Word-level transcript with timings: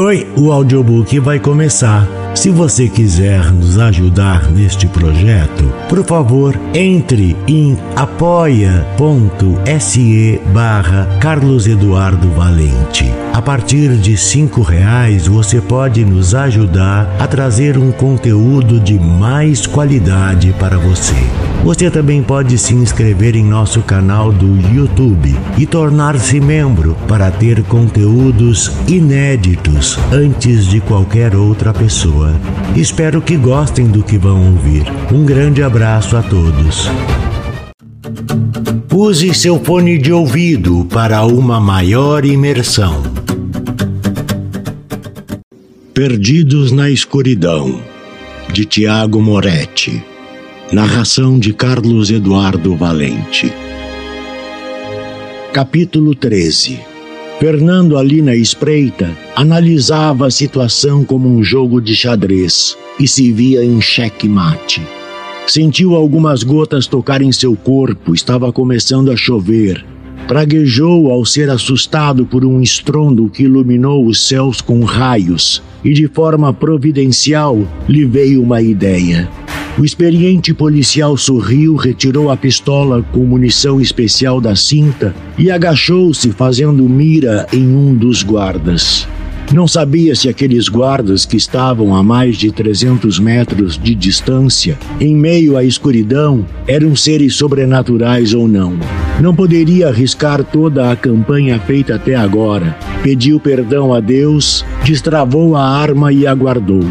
Oi, 0.00 0.28
o 0.36 0.52
audiobook 0.52 1.18
vai 1.18 1.40
começar. 1.40 2.17
Se 2.38 2.50
você 2.50 2.88
quiser 2.88 3.50
nos 3.50 3.80
ajudar 3.80 4.48
neste 4.48 4.86
projeto, 4.86 5.64
por 5.88 6.04
favor, 6.04 6.56
entre 6.72 7.36
em 7.48 7.76
apoia.se 7.96 8.80
barra 10.54 11.18
Carlos 11.18 11.66
Eduardo 11.66 12.30
Valente. 12.30 13.12
A 13.34 13.42
partir 13.42 13.96
de 13.96 14.16
cinco 14.16 14.62
reais 14.62 15.26
você 15.26 15.60
pode 15.60 16.04
nos 16.04 16.32
ajudar 16.32 17.12
a 17.18 17.26
trazer 17.26 17.76
um 17.76 17.90
conteúdo 17.90 18.78
de 18.78 18.96
mais 19.00 19.66
qualidade 19.66 20.54
para 20.60 20.78
você. 20.78 21.16
Você 21.64 21.90
também 21.90 22.22
pode 22.22 22.56
se 22.56 22.74
inscrever 22.74 23.36
em 23.36 23.44
nosso 23.44 23.82
canal 23.82 24.32
do 24.32 24.56
YouTube 24.72 25.36
e 25.56 25.66
tornar-se 25.66 26.40
membro 26.40 26.96
para 27.06 27.30
ter 27.30 27.62
conteúdos 27.64 28.72
inéditos 28.86 29.98
antes 30.12 30.64
de 30.66 30.80
qualquer 30.80 31.36
outra 31.36 31.72
pessoa. 31.72 32.27
Espero 32.76 33.20
que 33.20 33.36
gostem 33.36 33.88
do 33.88 34.02
que 34.02 34.18
vão 34.18 34.52
ouvir. 34.52 34.84
Um 35.12 35.24
grande 35.24 35.62
abraço 35.62 36.16
a 36.16 36.22
todos. 36.22 36.88
Use 38.92 39.32
seu 39.32 39.62
fone 39.62 39.96
de 39.96 40.12
ouvido 40.12 40.84
para 40.86 41.24
uma 41.24 41.60
maior 41.60 42.24
imersão. 42.24 43.02
Perdidos 45.94 46.72
na 46.72 46.90
Escuridão, 46.90 47.80
de 48.52 48.64
Tiago 48.64 49.20
Moretti. 49.20 50.02
Narração 50.72 51.38
de 51.38 51.52
Carlos 51.52 52.10
Eduardo 52.10 52.76
Valente. 52.76 53.52
Capítulo 55.52 56.14
13 56.14 56.87
Fernando 57.38 57.96
ali 57.96 58.20
na 58.20 58.34
espreita 58.34 59.16
analisava 59.36 60.26
a 60.26 60.30
situação 60.30 61.04
como 61.04 61.28
um 61.28 61.40
jogo 61.40 61.80
de 61.80 61.94
xadrez 61.94 62.76
e 62.98 63.06
se 63.06 63.30
via 63.30 63.64
em 63.64 63.80
xeque-mate. 63.80 64.82
Sentiu 65.46 65.94
algumas 65.94 66.42
gotas 66.42 66.88
tocarem 66.88 67.30
seu 67.30 67.54
corpo, 67.54 68.12
estava 68.12 68.52
começando 68.52 69.12
a 69.12 69.16
chover. 69.16 69.84
Praguejou 70.26 71.12
ao 71.12 71.24
ser 71.24 71.48
assustado 71.48 72.26
por 72.26 72.44
um 72.44 72.60
estrondo 72.60 73.30
que 73.30 73.44
iluminou 73.44 74.04
os 74.04 74.26
céus 74.26 74.60
com 74.60 74.82
raios, 74.82 75.62
e 75.84 75.94
de 75.94 76.08
forma 76.08 76.52
providencial 76.52 77.56
lhe 77.88 78.04
veio 78.04 78.42
uma 78.42 78.60
ideia. 78.60 79.28
O 79.78 79.84
experiente 79.84 80.52
policial 80.52 81.16
sorriu, 81.16 81.76
retirou 81.76 82.32
a 82.32 82.36
pistola 82.36 83.00
com 83.12 83.20
munição 83.20 83.80
especial 83.80 84.40
da 84.40 84.56
cinta 84.56 85.14
e 85.38 85.52
agachou-se, 85.52 86.32
fazendo 86.32 86.82
mira 86.88 87.46
em 87.52 87.64
um 87.64 87.94
dos 87.94 88.24
guardas. 88.24 89.06
Não 89.52 89.68
sabia 89.68 90.16
se 90.16 90.28
aqueles 90.28 90.68
guardas 90.68 91.24
que 91.24 91.36
estavam 91.36 91.94
a 91.94 92.02
mais 92.02 92.36
de 92.36 92.50
300 92.50 93.20
metros 93.20 93.78
de 93.78 93.94
distância, 93.94 94.76
em 95.00 95.14
meio 95.14 95.56
à 95.56 95.62
escuridão, 95.62 96.44
eram 96.66 96.96
seres 96.96 97.36
sobrenaturais 97.36 98.34
ou 98.34 98.48
não. 98.48 98.76
Não 99.20 99.32
poderia 99.32 99.88
arriscar 99.88 100.42
toda 100.42 100.90
a 100.90 100.96
campanha 100.96 101.58
feita 101.60 101.94
até 101.94 102.16
agora. 102.16 102.76
Pediu 103.04 103.38
perdão 103.38 103.94
a 103.94 104.00
Deus, 104.00 104.64
destravou 104.84 105.54
a 105.54 105.64
arma 105.64 106.12
e 106.12 106.26
aguardou. 106.26 106.82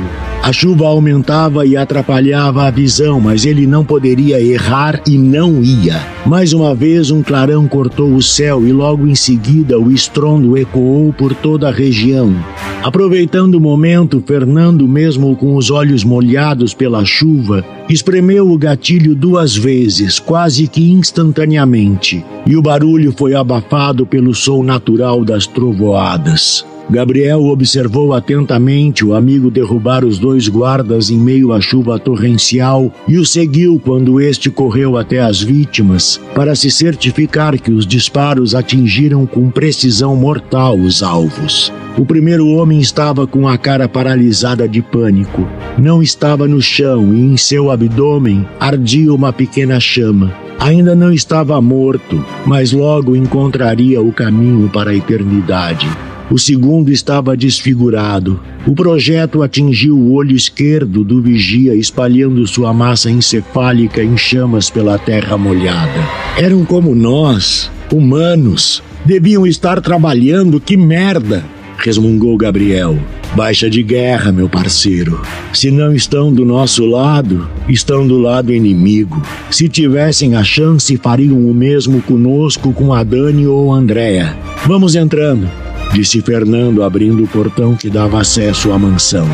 A 0.47 0.53
chuva 0.53 0.87
aumentava 0.87 1.65
e 1.65 1.75
atrapalhava 1.75 2.63
a 2.63 2.71
visão, 2.71 3.19
mas 3.19 3.45
ele 3.45 3.67
não 3.67 3.83
poderia 3.83 4.41
errar 4.41 5.01
e 5.05 5.17
não 5.17 5.61
ia. 5.61 6.01
Mais 6.25 6.53
uma 6.53 6.73
vez, 6.73 7.11
um 7.11 7.21
clarão 7.21 7.67
cortou 7.67 8.13
o 8.13 8.21
céu 8.21 8.65
e 8.65 8.71
logo 8.71 9.05
em 9.05 9.13
seguida 9.13 9.77
o 9.77 9.91
estrondo 9.91 10.57
ecoou 10.57 11.11
por 11.11 11.35
toda 11.35 11.67
a 11.67 11.71
região. 11.73 12.33
Aproveitando 12.81 13.55
o 13.55 13.59
momento, 13.59 14.23
Fernando, 14.25 14.87
mesmo 14.87 15.35
com 15.35 15.53
os 15.57 15.69
olhos 15.69 16.05
molhados 16.05 16.73
pela 16.73 17.03
chuva, 17.03 17.61
espremeu 17.89 18.49
o 18.49 18.57
gatilho 18.57 19.13
duas 19.13 19.53
vezes, 19.53 20.17
quase 20.17 20.65
que 20.69 20.89
instantaneamente, 20.89 22.23
e 22.45 22.55
o 22.55 22.61
barulho 22.61 23.11
foi 23.11 23.35
abafado 23.35 24.05
pelo 24.05 24.33
som 24.33 24.63
natural 24.63 25.25
das 25.25 25.45
trovoadas. 25.45 26.65
Gabriel 26.89 27.43
observou 27.43 28.13
atentamente 28.13 29.03
o 29.03 29.13
amigo 29.13 29.51
derrubar 29.51 30.05
os 30.05 30.17
dois 30.17 30.47
guardas 30.47 31.09
em 31.09 31.17
meio 31.17 31.51
à 31.51 31.59
chuva 31.59 31.99
torrencial 31.99 32.93
e 33.05 33.17
o 33.17 33.25
seguiu 33.25 33.77
quando 33.83 34.21
este 34.21 34.49
correu 34.49 34.95
até 34.95 35.19
as 35.19 35.41
vítimas 35.41 36.19
para 36.33 36.55
se 36.55 36.71
certificar 36.71 37.59
que 37.59 37.71
os 37.71 37.85
disparos 37.85 38.55
atingiram 38.55 39.25
com 39.25 39.49
precisão 39.49 40.15
mortal 40.15 40.77
os 40.79 41.03
alvos. 41.03 41.73
O 41.97 42.05
primeiro 42.05 42.47
homem 42.47 42.79
estava 42.79 43.27
com 43.27 43.47
a 43.47 43.57
cara 43.57 43.89
paralisada 43.89 44.67
de 44.67 44.81
pânico. 44.81 45.45
Não 45.77 46.01
estava 46.01 46.47
no 46.47 46.61
chão 46.61 47.13
e 47.13 47.19
em 47.19 47.35
seu 47.35 47.69
abdômen 47.69 48.47
ardia 48.59 49.13
uma 49.13 49.33
pequena 49.33 49.79
chama. 49.79 50.33
Ainda 50.59 50.95
não 50.95 51.11
estava 51.11 51.59
morto, 51.61 52.23
mas 52.45 52.71
logo 52.71 53.15
encontraria 53.15 54.01
o 54.01 54.11
caminho 54.11 54.69
para 54.69 54.91
a 54.91 54.95
eternidade. 54.95 55.87
O 56.29 56.37
segundo 56.37 56.91
estava 56.91 57.37
desfigurado. 57.37 58.39
O 58.65 58.75
projeto 58.75 59.41
atingiu 59.41 59.97
o 59.97 60.11
olho 60.11 60.35
esquerdo 60.35 61.01
do 61.01 61.21
vigia, 61.21 61.73
espalhando 61.73 62.45
sua 62.45 62.73
massa 62.73 63.09
encefálica 63.09 64.03
em 64.03 64.17
chamas 64.17 64.69
pela 64.69 64.97
terra 64.97 65.37
molhada. 65.37 66.05
Eram 66.37 66.65
como 66.65 66.93
nós, 66.93 67.71
humanos. 67.91 68.83
Deviam 69.05 69.47
estar 69.47 69.79
trabalhando, 69.79 70.59
que 70.59 70.75
merda! 70.75 71.45
resmungou 71.77 72.35
Gabriel. 72.35 72.97
Baixa 73.33 73.69
de 73.69 73.81
guerra, 73.83 74.31
meu 74.31 74.49
parceiro. 74.49 75.21
Se 75.53 75.71
não 75.71 75.93
estão 75.93 76.33
do 76.33 76.43
nosso 76.43 76.85
lado, 76.85 77.47
estão 77.69 78.05
do 78.05 78.17
lado 78.17 78.53
inimigo. 78.53 79.21
Se 79.49 79.69
tivessem 79.69 80.35
a 80.35 80.43
chance, 80.43 80.97
fariam 80.97 81.37
o 81.37 81.53
mesmo 81.53 82.01
conosco 82.01 82.73
com 82.73 82.93
a 82.93 83.03
Dani 83.03 83.45
ou 83.47 83.71
Andréa. 83.71 84.35
Vamos 84.65 84.95
entrando 84.95 85.47
disse 85.93 86.21
Fernando, 86.21 86.83
abrindo 86.83 87.23
o 87.23 87.27
portão 87.27 87.75
que 87.75 87.89
dava 87.89 88.19
acesso 88.21 88.71
à 88.71 88.79
mansão. 88.79 89.27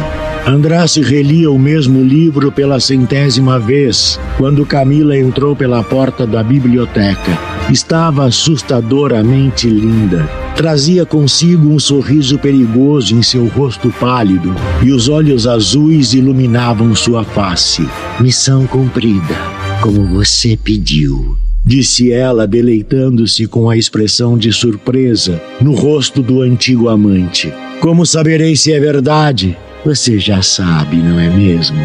Andrasse 0.46 1.02
relia 1.02 1.50
o 1.50 1.58
mesmo 1.58 2.04
livro 2.04 2.52
pela 2.52 2.78
centésima 2.78 3.58
vez 3.58 4.20
quando 4.38 4.66
Camila 4.66 5.18
entrou 5.18 5.56
pela 5.56 5.82
porta 5.82 6.28
da 6.28 6.44
biblioteca. 6.44 7.40
Estava 7.72 8.26
assustadoramente 8.26 9.70
linda. 9.70 10.30
Trazia 10.54 11.06
consigo 11.06 11.70
um 11.70 11.80
sorriso 11.80 12.38
perigoso 12.38 13.16
em 13.16 13.24
seu 13.24 13.48
rosto 13.48 13.90
pálido 14.00 14.54
e 14.84 14.92
os 14.92 15.08
olhos 15.08 15.48
azuis 15.48 16.14
iluminavam 16.14 16.94
sua 16.94 17.24
face. 17.24 17.88
Missão 18.20 18.68
cumprida, 18.68 19.36
como 19.82 20.06
você 20.06 20.58
pediu 20.58 21.38
disse 21.66 22.12
ela, 22.12 22.46
deleitando-se 22.46 23.48
com 23.48 23.70
a 23.70 23.78
expressão 23.78 24.38
de 24.38 24.52
surpresa 24.52 25.42
no 25.62 25.74
rosto 25.74 26.22
do 26.22 26.42
antigo 26.42 26.90
amante. 26.90 27.54
Como 27.80 28.06
saberei 28.06 28.56
se 28.56 28.74
é 28.74 28.80
verdade? 28.80 29.58
Você 29.86 30.20
já 30.20 30.42
sabe, 30.42 30.98
não 30.98 31.20
é 31.20 31.30
mesmo? 31.30 31.78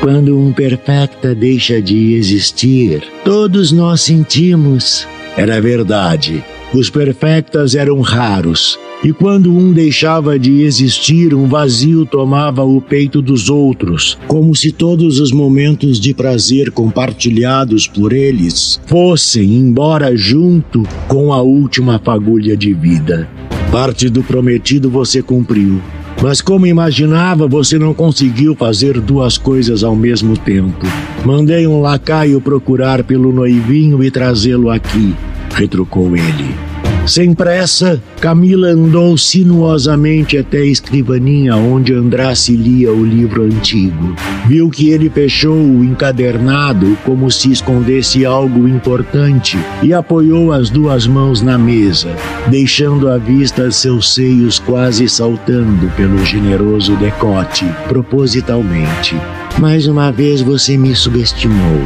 Quando 0.00 0.38
um 0.38 0.52
perfecta 0.52 1.34
deixa 1.34 1.80
de 1.80 2.14
existir, 2.14 3.02
todos 3.24 3.70
nós 3.72 4.00
sentimos. 4.00 5.06
Era 5.36 5.60
verdade. 5.60 6.42
Os 6.72 6.88
perfectas 6.88 7.74
eram 7.74 8.00
raros, 8.00 8.78
e 9.02 9.12
quando 9.12 9.50
um 9.50 9.72
deixava 9.72 10.38
de 10.38 10.60
existir, 10.62 11.34
um 11.34 11.46
vazio 11.46 12.04
tomava 12.04 12.62
o 12.62 12.80
peito 12.80 13.22
dos 13.22 13.48
outros, 13.48 14.18
como 14.26 14.54
se 14.54 14.70
todos 14.70 15.18
os 15.18 15.32
momentos 15.32 15.98
de 15.98 16.12
prazer 16.12 16.70
compartilhados 16.70 17.86
por 17.86 18.12
eles 18.12 18.78
fossem 18.86 19.54
embora 19.54 20.14
junto 20.14 20.82
com 21.08 21.32
a 21.32 21.40
última 21.40 21.98
fagulha 21.98 22.54
de 22.54 22.74
vida. 22.74 23.28
Parte 23.72 24.10
do 24.10 24.22
prometido 24.22 24.90
você 24.90 25.22
cumpriu. 25.22 25.80
Mas 26.22 26.42
como 26.42 26.66
imaginava, 26.66 27.48
você 27.48 27.78
não 27.78 27.94
conseguiu 27.94 28.54
fazer 28.54 29.00
duas 29.00 29.38
coisas 29.38 29.82
ao 29.82 29.96
mesmo 29.96 30.36
tempo. 30.36 30.86
Mandei 31.24 31.66
um 31.66 31.80
lacaio 31.80 32.40
procurar 32.40 33.02
pelo 33.04 33.32
noivinho 33.32 34.04
e 34.04 34.10
trazê-lo 34.10 34.68
aqui, 34.68 35.14
retrucou 35.54 36.14
ele. 36.14 36.69
Sem 37.06 37.34
pressa, 37.34 38.00
Camila 38.20 38.68
andou 38.68 39.16
sinuosamente 39.18 40.38
até 40.38 40.58
a 40.58 40.64
escrivaninha 40.64 41.56
onde 41.56 41.92
Andrasse 41.92 42.54
lia 42.54 42.92
o 42.92 43.04
livro 43.04 43.42
antigo. 43.42 44.14
Viu 44.46 44.70
que 44.70 44.90
ele 44.90 45.10
fechou 45.10 45.56
o 45.56 45.82
encadernado 45.82 46.96
como 47.04 47.30
se 47.30 47.50
escondesse 47.50 48.24
algo 48.24 48.68
importante 48.68 49.58
e 49.82 49.92
apoiou 49.92 50.52
as 50.52 50.70
duas 50.70 51.06
mãos 51.06 51.42
na 51.42 51.58
mesa, 51.58 52.14
deixando 52.48 53.08
à 53.08 53.16
vista 53.16 53.70
seus 53.70 54.14
seios 54.14 54.58
quase 54.58 55.08
saltando 55.08 55.90
pelo 55.96 56.24
generoso 56.24 56.94
decote, 56.96 57.64
propositalmente. 57.88 59.16
Mais 59.58 59.86
uma 59.86 60.10
vez 60.10 60.40
você 60.40 60.76
me 60.76 60.94
subestimou. 60.94 61.80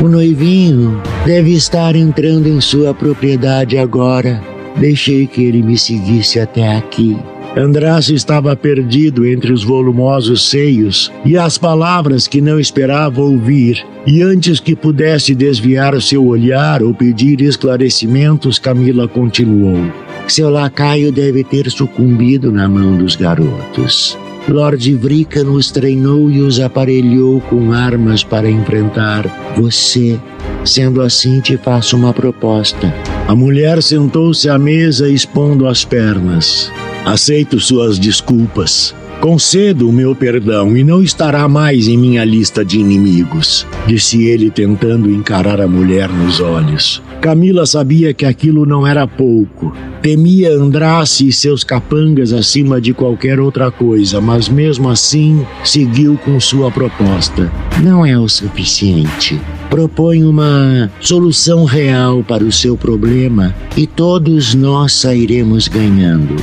O 0.00 0.08
noivinho 0.08 1.00
deve 1.24 1.52
estar 1.52 1.94
entrando 1.94 2.48
em 2.48 2.60
sua 2.60 2.92
propriedade 2.92 3.78
agora. 3.78 4.42
Deixei 4.76 5.26
que 5.26 5.44
ele 5.44 5.62
me 5.62 5.78
seguisse 5.78 6.40
até 6.40 6.76
aqui. 6.76 7.16
Andrade 7.56 8.14
estava 8.14 8.56
perdido 8.56 9.24
entre 9.24 9.52
os 9.52 9.62
volumosos 9.62 10.50
seios 10.50 11.12
e 11.24 11.38
as 11.38 11.56
palavras 11.56 12.26
que 12.26 12.40
não 12.40 12.58
esperava 12.58 13.20
ouvir, 13.20 13.86
e 14.04 14.22
antes 14.22 14.58
que 14.58 14.74
pudesse 14.74 15.36
desviar 15.36 16.00
seu 16.02 16.26
olhar 16.26 16.82
ou 16.82 16.92
pedir 16.92 17.40
esclarecimentos, 17.40 18.58
Camila 18.58 19.06
continuou. 19.06 19.78
Seu 20.26 20.50
lacaio 20.50 21.12
deve 21.12 21.44
ter 21.44 21.70
sucumbido 21.70 22.50
na 22.50 22.68
mão 22.68 22.96
dos 22.96 23.14
garotos. 23.14 24.18
Lord 24.48 24.94
Vrica 24.96 25.42
nos 25.42 25.70
treinou 25.70 26.30
e 26.30 26.40
os 26.40 26.60
aparelhou 26.60 27.40
com 27.40 27.72
armas 27.72 28.22
para 28.22 28.50
enfrentar 28.50 29.54
você. 29.56 30.20
Sendo 30.64 31.00
assim, 31.00 31.40
te 31.40 31.56
faço 31.56 31.96
uma 31.96 32.12
proposta. 32.12 32.92
A 33.26 33.34
mulher 33.34 33.82
sentou-se 33.82 34.48
à 34.48 34.58
mesa 34.58 35.08
expondo 35.08 35.66
as 35.66 35.84
pernas. 35.84 36.70
Aceito 37.06 37.58
suas 37.58 37.98
desculpas. 37.98 38.94
Concedo 39.24 39.88
o 39.88 39.92
meu 39.92 40.14
perdão 40.14 40.76
e 40.76 40.84
não 40.84 41.02
estará 41.02 41.48
mais 41.48 41.88
em 41.88 41.96
minha 41.96 42.22
lista 42.26 42.62
de 42.62 42.78
inimigos, 42.78 43.66
disse 43.86 44.22
ele 44.24 44.50
tentando 44.50 45.10
encarar 45.10 45.62
a 45.62 45.66
mulher 45.66 46.10
nos 46.10 46.40
olhos. 46.40 47.02
Camila 47.22 47.64
sabia 47.64 48.12
que 48.12 48.26
aquilo 48.26 48.66
não 48.66 48.86
era 48.86 49.08
pouco. 49.08 49.74
Temia 50.02 50.50
Andrace 50.54 51.26
e 51.26 51.32
seus 51.32 51.64
capangas 51.64 52.34
acima 52.34 52.78
de 52.82 52.92
qualquer 52.92 53.40
outra 53.40 53.70
coisa, 53.70 54.20
mas 54.20 54.46
mesmo 54.46 54.90
assim 54.90 55.42
seguiu 55.64 56.18
com 56.22 56.38
sua 56.38 56.70
proposta. 56.70 57.50
Não 57.82 58.04
é 58.04 58.18
o 58.18 58.28
suficiente. 58.28 59.40
Propõe 59.70 60.22
uma 60.22 60.92
solução 61.00 61.64
real 61.64 62.22
para 62.22 62.44
o 62.44 62.52
seu 62.52 62.76
problema 62.76 63.54
e 63.74 63.86
todos 63.86 64.54
nós 64.54 64.92
sairemos 64.92 65.66
ganhando. 65.66 66.36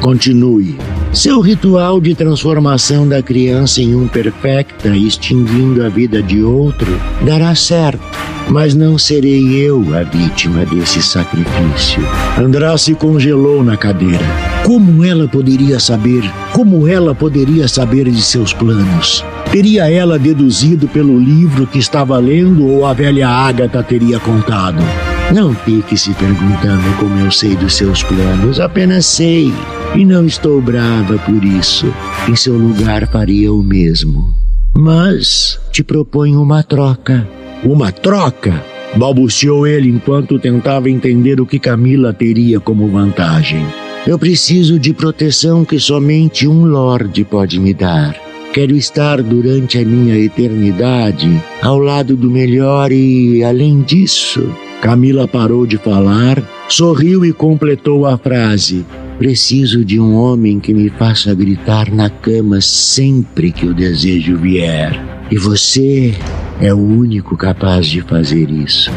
Continue. 0.00 0.78
Seu 1.12 1.42
ritual 1.42 2.00
de 2.00 2.14
transformação 2.14 3.06
da 3.06 3.22
criança 3.22 3.82
em 3.82 3.94
um 3.94 4.08
perfecta, 4.08 4.88
extinguindo 4.88 5.84
a 5.84 5.90
vida 5.90 6.22
de 6.22 6.42
outro, 6.42 6.88
dará 7.20 7.54
certo, 7.54 8.00
mas 8.48 8.74
não 8.74 8.96
serei 8.96 9.54
eu 9.54 9.84
a 9.94 10.04
vítima 10.04 10.64
desse 10.64 11.02
sacrifício. 11.02 12.02
Andrá 12.38 12.78
se 12.78 12.94
congelou 12.94 13.62
na 13.62 13.76
cadeira. 13.76 14.24
Como 14.64 15.04
ela 15.04 15.28
poderia 15.28 15.78
saber? 15.78 16.22
Como 16.50 16.88
ela 16.88 17.14
poderia 17.14 17.68
saber 17.68 18.10
de 18.10 18.22
seus 18.22 18.54
planos? 18.54 19.22
Teria 19.50 19.92
ela 19.92 20.18
deduzido 20.18 20.88
pelo 20.88 21.18
livro 21.18 21.66
que 21.66 21.78
estava 21.78 22.16
lendo 22.16 22.66
ou 22.66 22.86
a 22.86 22.94
velha 22.94 23.28
Ágata 23.28 23.82
teria 23.82 24.18
contado? 24.18 24.82
Não 25.30 25.54
fique 25.54 25.94
se 25.94 26.14
perguntando 26.14 26.96
como 26.98 27.18
eu 27.18 27.30
sei 27.30 27.54
dos 27.54 27.74
seus 27.74 28.02
planos, 28.02 28.58
apenas 28.58 29.04
sei. 29.04 29.52
E 29.94 30.06
não 30.06 30.24
estou 30.24 30.60
brava 30.60 31.18
por 31.18 31.44
isso. 31.44 31.92
Em 32.28 32.34
seu 32.34 32.56
lugar 32.56 33.06
faria 33.08 33.52
o 33.52 33.62
mesmo. 33.62 34.34
Mas 34.74 35.60
te 35.70 35.84
proponho 35.84 36.40
uma 36.40 36.62
troca. 36.62 37.28
Uma 37.62 37.92
troca? 37.92 38.64
balbuciou 38.96 39.66
ele 39.66 39.88
enquanto 39.88 40.38
tentava 40.38 40.90
entender 40.90 41.40
o 41.40 41.46
que 41.46 41.58
Camila 41.58 42.12
teria 42.12 42.60
como 42.60 42.88
vantagem. 42.88 43.64
Eu 44.06 44.18
preciso 44.18 44.78
de 44.78 44.92
proteção 44.92 45.64
que 45.64 45.78
somente 45.78 46.46
um 46.46 46.64
Lorde 46.64 47.24
pode 47.24 47.60
me 47.60 47.72
dar. 47.72 48.16
Quero 48.52 48.74
estar 48.76 49.22
durante 49.22 49.78
a 49.78 49.84
minha 49.84 50.18
eternidade 50.18 51.42
ao 51.62 51.78
lado 51.78 52.16
do 52.16 52.30
melhor 52.30 52.92
e, 52.92 53.42
além 53.42 53.80
disso, 53.80 54.52
Camila 54.82 55.26
parou 55.26 55.66
de 55.66 55.78
falar, 55.78 56.42
sorriu 56.68 57.24
e 57.24 57.32
completou 57.32 58.04
a 58.04 58.18
frase. 58.18 58.84
Preciso 59.22 59.84
de 59.84 60.00
um 60.00 60.16
homem 60.16 60.58
que 60.58 60.74
me 60.74 60.90
faça 60.90 61.32
gritar 61.32 61.94
na 61.94 62.10
cama 62.10 62.60
sempre 62.60 63.52
que 63.52 63.64
o 63.64 63.72
desejo 63.72 64.36
vier. 64.36 65.00
E 65.30 65.38
você 65.38 66.12
é 66.60 66.74
o 66.74 66.78
único 66.78 67.36
capaz 67.36 67.86
de 67.86 68.00
fazer 68.00 68.50
isso. 68.50 68.90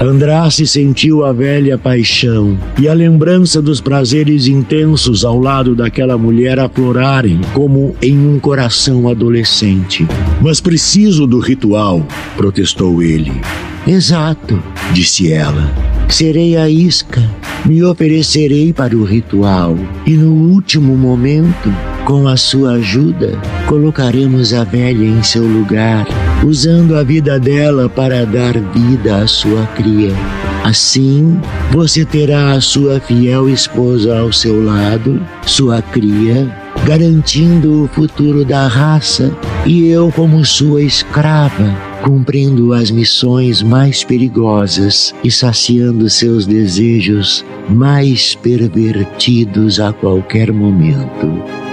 Andrace 0.00 0.66
sentiu 0.66 1.24
a 1.24 1.32
velha 1.32 1.78
paixão 1.78 2.58
e 2.76 2.88
a 2.88 2.92
lembrança 2.92 3.62
dos 3.62 3.80
prazeres 3.80 4.48
intensos 4.48 5.24
ao 5.24 5.38
lado 5.38 5.76
daquela 5.76 6.18
mulher 6.18 6.58
aflorarem 6.58 7.40
como 7.54 7.94
em 8.02 8.18
um 8.18 8.40
coração 8.40 9.08
adolescente. 9.08 10.04
Mas 10.42 10.60
preciso 10.60 11.24
do 11.24 11.38
ritual, 11.38 12.04
protestou 12.36 13.00
ele. 13.00 13.30
Exato, 13.86 14.60
disse 14.92 15.32
ela. 15.32 15.97
Serei 16.08 16.56
a 16.56 16.68
isca, 16.68 17.22
me 17.64 17.84
oferecerei 17.84 18.72
para 18.72 18.96
o 18.96 19.04
ritual 19.04 19.76
e 20.06 20.12
no 20.16 20.50
último 20.52 20.96
momento, 20.96 21.72
com 22.04 22.26
a 22.26 22.36
sua 22.36 22.72
ajuda, 22.72 23.38
colocaremos 23.66 24.54
a 24.54 24.64
velha 24.64 25.04
em 25.04 25.22
seu 25.22 25.46
lugar, 25.46 26.06
usando 26.44 26.96
a 26.96 27.04
vida 27.04 27.38
dela 27.38 27.88
para 27.88 28.24
dar 28.24 28.58
vida 28.58 29.18
à 29.18 29.26
sua 29.26 29.66
cria. 29.76 30.12
Assim, 30.64 31.38
você 31.70 32.04
terá 32.04 32.52
a 32.52 32.60
sua 32.60 32.98
fiel 32.98 33.48
esposa 33.48 34.18
ao 34.18 34.32
seu 34.32 34.64
lado, 34.64 35.20
sua 35.46 35.82
cria, 35.82 36.50
garantindo 36.84 37.84
o 37.84 37.88
futuro 37.88 38.44
da 38.46 38.66
raça, 38.66 39.30
e 39.66 39.88
eu 39.88 40.10
como 40.10 40.44
sua 40.44 40.82
escrava 40.82 41.87
cumprindo 42.08 42.72
as 42.72 42.90
missões 42.90 43.62
mais 43.62 44.02
perigosas 44.02 45.14
e 45.22 45.30
saciando 45.30 46.08
seus 46.08 46.46
desejos 46.46 47.44
mais 47.68 48.34
pervertidos 48.34 49.78
a 49.78 49.92
qualquer 49.92 50.50
momento. 50.50 51.26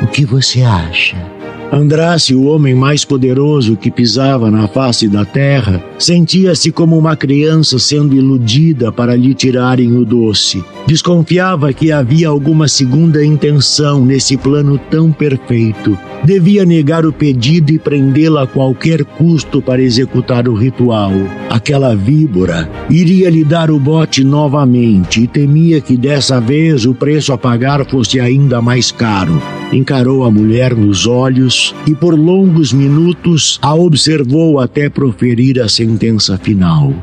O 0.03 0.07
que 0.07 0.25
você 0.25 0.61
acha? 0.61 1.34
Andrace, 1.71 2.33
o 2.33 2.45
homem 2.45 2.75
mais 2.75 3.03
poderoso 3.03 3.75
que 3.75 3.89
pisava 3.89 4.51
na 4.51 4.67
face 4.67 5.07
da 5.07 5.25
terra, 5.25 5.83
sentia-se 5.97 6.71
como 6.71 6.97
uma 6.97 7.15
criança 7.15 7.79
sendo 7.79 8.15
iludida 8.15 8.91
para 8.91 9.15
lhe 9.15 9.33
tirarem 9.33 9.97
o 9.97 10.05
doce. 10.05 10.63
Desconfiava 10.85 11.73
que 11.73 11.91
havia 11.91 12.29
alguma 12.29 12.67
segunda 12.67 13.25
intenção 13.25 14.05
nesse 14.05 14.37
plano 14.37 14.77
tão 14.89 15.11
perfeito. 15.11 15.97
Devia 16.23 16.63
negar 16.63 17.05
o 17.05 17.11
pedido 17.11 17.71
e 17.71 17.79
prendê-la 17.79 18.43
a 18.43 18.47
qualquer 18.47 19.03
custo 19.03 19.61
para 19.61 19.81
executar 19.81 20.47
o 20.47 20.53
ritual. 20.53 21.11
Aquela 21.49 21.95
víbora 21.95 22.69
iria 22.89 23.29
lhe 23.29 23.43
dar 23.43 23.71
o 23.71 23.79
bote 23.79 24.23
novamente 24.23 25.21
e 25.21 25.27
temia 25.27 25.81
que 25.81 25.97
dessa 25.97 26.39
vez 26.39 26.85
o 26.85 26.93
preço 26.93 27.33
a 27.33 27.37
pagar 27.37 27.85
fosse 27.85 28.19
ainda 28.19 28.61
mais 28.61 28.91
caro. 28.91 29.41
Encarou 29.71 30.23
a 30.23 30.31
mulher 30.31 30.75
nos 30.75 31.07
olhos 31.07 31.75
e 31.87 31.93
por 31.93 32.13
longos 32.17 32.71
minutos 32.71 33.59
a 33.61 33.73
observou 33.73 34.59
até 34.59 34.89
proferir 34.89 35.59
a 35.61 35.67
sentença 35.67 36.37
final. 36.37 36.93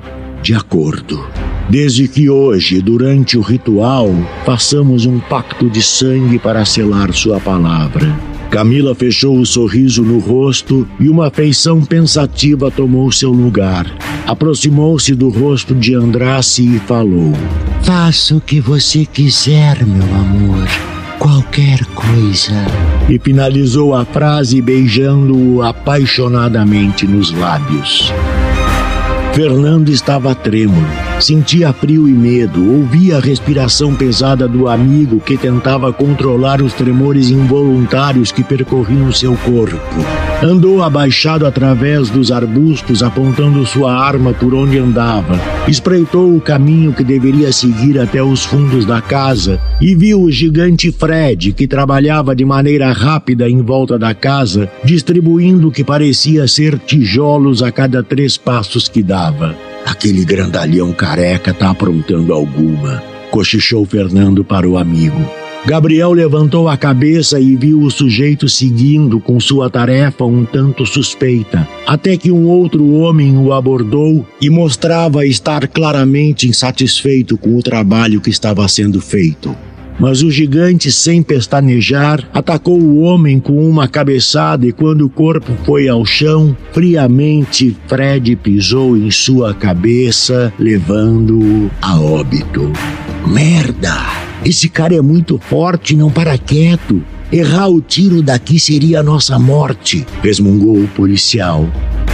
De 0.42 0.54
acordo. 0.54 1.24
Desde 1.68 2.08
que 2.08 2.28
hoje, 2.28 2.80
durante 2.80 3.38
o 3.38 3.40
ritual, 3.40 4.08
façamos 4.44 5.06
um 5.06 5.18
pacto 5.18 5.70
de 5.70 5.82
sangue 5.82 6.38
para 6.38 6.64
selar 6.64 7.12
sua 7.12 7.38
palavra. 7.38 8.14
Camila 8.50 8.94
fechou 8.94 9.38
o 9.38 9.46
sorriso 9.46 10.02
no 10.02 10.18
rosto 10.18 10.86
e 11.00 11.08
uma 11.08 11.30
feição 11.30 11.82
pensativa 11.82 12.70
tomou 12.70 13.10
seu 13.10 13.30
lugar. 13.30 13.86
Aproximou-se 14.26 15.14
do 15.14 15.30
rosto 15.30 15.74
de 15.74 15.94
Andrace 15.94 16.76
e 16.76 16.78
falou: 16.80 17.32
Faça 17.82 18.36
o 18.36 18.40
que 18.40 18.60
você 18.60 19.06
quiser, 19.06 19.86
meu 19.86 20.14
amor. 20.14 20.68
Qualquer 21.22 21.84
coisa. 21.94 22.52
E 23.08 23.16
finalizou 23.16 23.94
a 23.94 24.04
frase 24.04 24.60
beijando-o 24.60 25.62
apaixonadamente 25.62 27.06
nos 27.06 27.30
lábios. 27.30 28.12
Fernando 29.32 29.88
estava 29.88 30.34
trêmulo. 30.34 30.84
Sentia 31.20 31.72
frio 31.72 32.08
e 32.08 32.12
medo, 32.12 32.68
ouvia 32.68 33.18
a 33.18 33.20
respiração 33.20 33.94
pesada 33.94 34.48
do 34.48 34.66
amigo 34.66 35.20
que 35.20 35.36
tentava 35.36 35.92
controlar 35.92 36.60
os 36.60 36.72
tremores 36.72 37.30
involuntários 37.30 38.32
que 38.32 38.42
percorriam 38.42 39.12
seu 39.12 39.36
corpo. 39.36 39.78
Andou 40.42 40.82
abaixado 40.82 41.46
através 41.46 42.10
dos 42.10 42.32
arbustos, 42.32 43.00
apontando 43.00 43.64
sua 43.64 43.94
arma 43.94 44.32
por 44.32 44.52
onde 44.52 44.76
andava. 44.76 45.38
Espreitou 45.68 46.36
o 46.36 46.40
caminho 46.40 46.92
que 46.92 47.04
deveria 47.04 47.52
seguir 47.52 47.96
até 47.96 48.20
os 48.20 48.44
fundos 48.44 48.84
da 48.84 49.00
casa 49.00 49.60
e 49.80 49.94
viu 49.94 50.20
o 50.20 50.32
gigante 50.32 50.90
Fred, 50.90 51.52
que 51.52 51.68
trabalhava 51.68 52.34
de 52.34 52.44
maneira 52.44 52.90
rápida 52.92 53.48
em 53.48 53.62
volta 53.62 53.96
da 53.96 54.12
casa, 54.14 54.68
distribuindo 54.82 55.68
o 55.68 55.70
que 55.70 55.84
parecia 55.84 56.48
ser 56.48 56.76
tijolos 56.76 57.62
a 57.62 57.70
cada 57.70 58.02
três 58.02 58.36
passos 58.36 58.88
que 58.88 59.00
dava. 59.00 59.54
Aquele 59.86 60.24
grandalhão 60.24 60.92
careca 60.92 61.54
tá 61.54 61.70
aprontando 61.70 62.32
alguma, 62.32 63.00
cochichou 63.30 63.86
Fernando 63.86 64.42
para 64.42 64.68
o 64.68 64.76
amigo. 64.76 65.41
Gabriel 65.64 66.12
levantou 66.12 66.68
a 66.68 66.76
cabeça 66.76 67.38
e 67.38 67.54
viu 67.54 67.82
o 67.82 67.90
sujeito 67.90 68.48
seguindo 68.48 69.20
com 69.20 69.38
sua 69.38 69.70
tarefa 69.70 70.24
um 70.24 70.44
tanto 70.44 70.84
suspeita, 70.84 71.68
até 71.86 72.16
que 72.16 72.32
um 72.32 72.48
outro 72.48 72.94
homem 72.94 73.38
o 73.38 73.52
abordou 73.52 74.26
e 74.40 74.50
mostrava 74.50 75.24
estar 75.24 75.68
claramente 75.68 76.48
insatisfeito 76.48 77.38
com 77.38 77.56
o 77.56 77.62
trabalho 77.62 78.20
que 78.20 78.28
estava 78.28 78.66
sendo 78.66 79.00
feito. 79.00 79.56
Mas 80.00 80.20
o 80.20 80.30
gigante, 80.32 80.90
sem 80.90 81.22
pestanejar, 81.22 82.28
atacou 82.34 82.80
o 82.80 83.00
homem 83.00 83.38
com 83.38 83.68
uma 83.68 83.86
cabeçada 83.86 84.66
e 84.66 84.72
quando 84.72 85.02
o 85.02 85.10
corpo 85.10 85.52
foi 85.64 85.88
ao 85.88 86.04
chão, 86.04 86.56
friamente 86.72 87.76
Fred 87.86 88.34
pisou 88.34 88.96
em 88.96 89.12
sua 89.12 89.54
cabeça, 89.54 90.52
levando-o 90.58 91.70
a 91.80 92.00
óbito. 92.00 92.72
Merda! 93.24 94.31
Esse 94.44 94.68
cara 94.68 94.94
é 94.94 95.00
muito 95.00 95.38
forte, 95.38 95.94
não 95.94 96.10
para 96.10 96.36
quieto. 96.36 97.02
Errar 97.30 97.68
o 97.68 97.80
tiro 97.80 98.20
daqui 98.20 98.58
seria 98.58 99.00
a 99.00 99.02
nossa 99.02 99.38
morte, 99.38 100.04
resmungou 100.20 100.76
o 100.76 100.88
policial. 100.88 101.66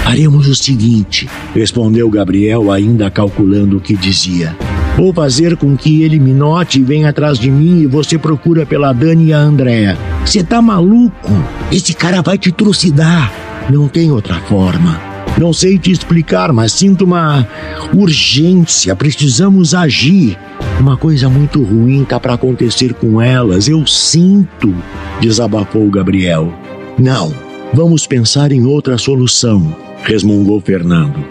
Faremos 0.04 0.46
o 0.46 0.54
seguinte, 0.54 1.28
respondeu 1.54 2.08
Gabriel, 2.08 2.70
ainda 2.70 3.10
calculando 3.10 3.78
o 3.78 3.80
que 3.80 3.96
dizia. 3.96 4.56
Vou 4.96 5.12
fazer 5.12 5.56
com 5.56 5.76
que 5.76 6.02
ele 6.02 6.18
me 6.18 6.32
note 6.32 6.80
e 6.80 6.82
venha 6.82 7.08
atrás 7.08 7.38
de 7.38 7.50
mim 7.50 7.80
e 7.80 7.86
você 7.86 8.18
procura 8.18 8.66
pela 8.66 8.92
Dani 8.92 9.28
e 9.28 9.32
a 9.32 9.38
Andréa. 9.38 9.96
Você 10.24 10.44
tá 10.44 10.60
maluco? 10.60 11.32
Esse 11.72 11.94
cara 11.94 12.20
vai 12.20 12.36
te 12.36 12.52
trucidar. 12.52 13.32
Não 13.70 13.88
tem 13.88 14.10
outra 14.10 14.34
forma. 14.40 15.07
Não 15.38 15.52
sei 15.52 15.78
te 15.78 15.92
explicar, 15.92 16.52
mas 16.52 16.72
sinto 16.72 17.04
uma 17.04 17.46
urgência. 17.94 18.96
Precisamos 18.96 19.72
agir. 19.72 20.36
Uma 20.80 20.96
coisa 20.96 21.28
muito 21.28 21.62
ruim 21.62 22.04
tá 22.04 22.18
para 22.18 22.34
acontecer 22.34 22.92
com 22.92 23.22
elas. 23.22 23.68
Eu 23.68 23.86
sinto, 23.86 24.74
desabafou 25.20 25.88
Gabriel. 25.90 26.52
Não, 26.98 27.32
vamos 27.72 28.04
pensar 28.04 28.50
em 28.50 28.64
outra 28.64 28.98
solução, 28.98 29.74
resmungou 30.02 30.60
Fernando. 30.60 31.24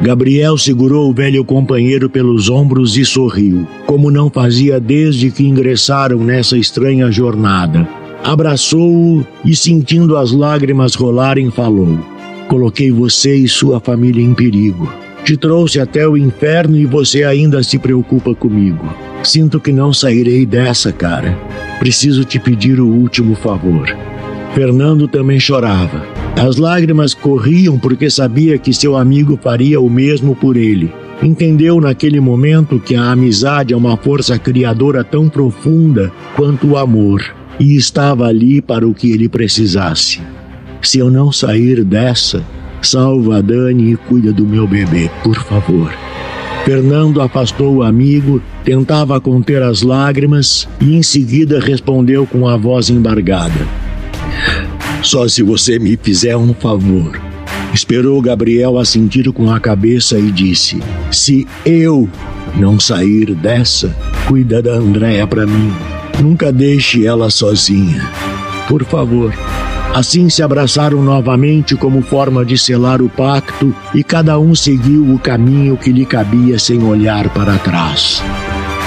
Gabriel 0.00 0.56
segurou 0.56 1.10
o 1.10 1.12
velho 1.12 1.44
companheiro 1.44 2.08
pelos 2.08 2.48
ombros 2.48 2.96
e 2.96 3.04
sorriu, 3.04 3.66
como 3.84 4.12
não 4.12 4.30
fazia 4.30 4.78
desde 4.78 5.32
que 5.32 5.44
ingressaram 5.44 6.18
nessa 6.18 6.56
estranha 6.56 7.10
jornada. 7.10 7.88
Abraçou-o 8.22 9.26
e, 9.44 9.56
sentindo 9.56 10.16
as 10.16 10.30
lágrimas 10.30 10.94
rolarem, 10.94 11.50
falou: 11.50 11.98
Coloquei 12.48 12.90
você 12.90 13.36
e 13.36 13.46
sua 13.46 13.78
família 13.78 14.24
em 14.24 14.32
perigo. 14.32 14.90
Te 15.22 15.36
trouxe 15.36 15.78
até 15.78 16.08
o 16.08 16.16
inferno 16.16 16.78
e 16.78 16.86
você 16.86 17.22
ainda 17.22 17.62
se 17.62 17.78
preocupa 17.78 18.34
comigo. 18.34 18.90
Sinto 19.22 19.60
que 19.60 19.70
não 19.70 19.92
sairei 19.92 20.46
dessa, 20.46 20.90
cara. 20.90 21.38
Preciso 21.78 22.24
te 22.24 22.38
pedir 22.38 22.80
o 22.80 22.86
último 22.86 23.34
favor. 23.34 23.94
Fernando 24.54 25.06
também 25.06 25.38
chorava. 25.38 26.06
As 26.36 26.56
lágrimas 26.56 27.12
corriam 27.12 27.78
porque 27.78 28.08
sabia 28.08 28.56
que 28.56 28.72
seu 28.72 28.96
amigo 28.96 29.38
faria 29.42 29.78
o 29.78 29.90
mesmo 29.90 30.34
por 30.34 30.56
ele. 30.56 30.90
Entendeu 31.22 31.78
naquele 31.80 32.18
momento 32.18 32.80
que 32.80 32.94
a 32.94 33.10
amizade 33.10 33.74
é 33.74 33.76
uma 33.76 33.96
força 33.96 34.38
criadora 34.38 35.04
tão 35.04 35.28
profunda 35.28 36.10
quanto 36.34 36.68
o 36.68 36.76
amor 36.78 37.22
e 37.60 37.76
estava 37.76 38.26
ali 38.26 38.62
para 38.62 38.88
o 38.88 38.94
que 38.94 39.10
ele 39.10 39.28
precisasse. 39.28 40.22
Se 40.82 40.98
eu 40.98 41.10
não 41.10 41.32
sair 41.32 41.84
dessa, 41.84 42.44
Salva 42.80 43.38
a 43.38 43.40
Dani 43.40 43.92
e 43.92 43.96
cuida 43.96 44.32
do 44.32 44.46
meu 44.46 44.66
bebê, 44.66 45.10
por 45.22 45.36
favor. 45.44 45.92
Fernando 46.64 47.20
afastou 47.20 47.76
o 47.76 47.82
amigo, 47.82 48.42
tentava 48.64 49.20
conter 49.20 49.62
as 49.62 49.82
lágrimas 49.82 50.68
e 50.80 50.96
em 50.96 51.02
seguida 51.02 51.60
respondeu 51.60 52.26
com 52.26 52.46
a 52.46 52.56
voz 52.56 52.88
embargada: 52.90 53.66
Só 55.02 55.26
se 55.26 55.42
você 55.42 55.78
me 55.78 55.98
fizer 56.00 56.36
um 56.36 56.54
favor. 56.54 57.20
Esperou 57.74 58.20
Gabriel 58.22 58.78
assentir 58.78 59.30
com 59.32 59.50
a 59.50 59.58
cabeça 59.58 60.18
e 60.18 60.30
disse: 60.30 60.80
Se 61.10 61.46
eu 61.66 62.08
não 62.56 62.78
sair 62.78 63.34
dessa, 63.34 63.94
cuida 64.26 64.62
da 64.62 64.74
Andréia 64.74 65.26
para 65.26 65.46
mim. 65.46 65.72
Nunca 66.20 66.52
deixe 66.52 67.06
ela 67.06 67.30
sozinha. 67.30 68.02
Por 68.68 68.84
favor. 68.84 69.32
Assim 69.94 70.28
se 70.28 70.42
abraçaram 70.42 71.02
novamente 71.02 71.74
como 71.74 72.02
forma 72.02 72.44
de 72.44 72.56
selar 72.56 73.00
o 73.02 73.08
pacto 73.08 73.74
e 73.94 74.04
cada 74.04 74.38
um 74.38 74.54
seguiu 74.54 75.12
o 75.12 75.18
caminho 75.18 75.76
que 75.76 75.90
lhe 75.90 76.04
cabia 76.04 76.58
sem 76.58 76.82
olhar 76.84 77.28
para 77.30 77.58
trás. 77.58 78.22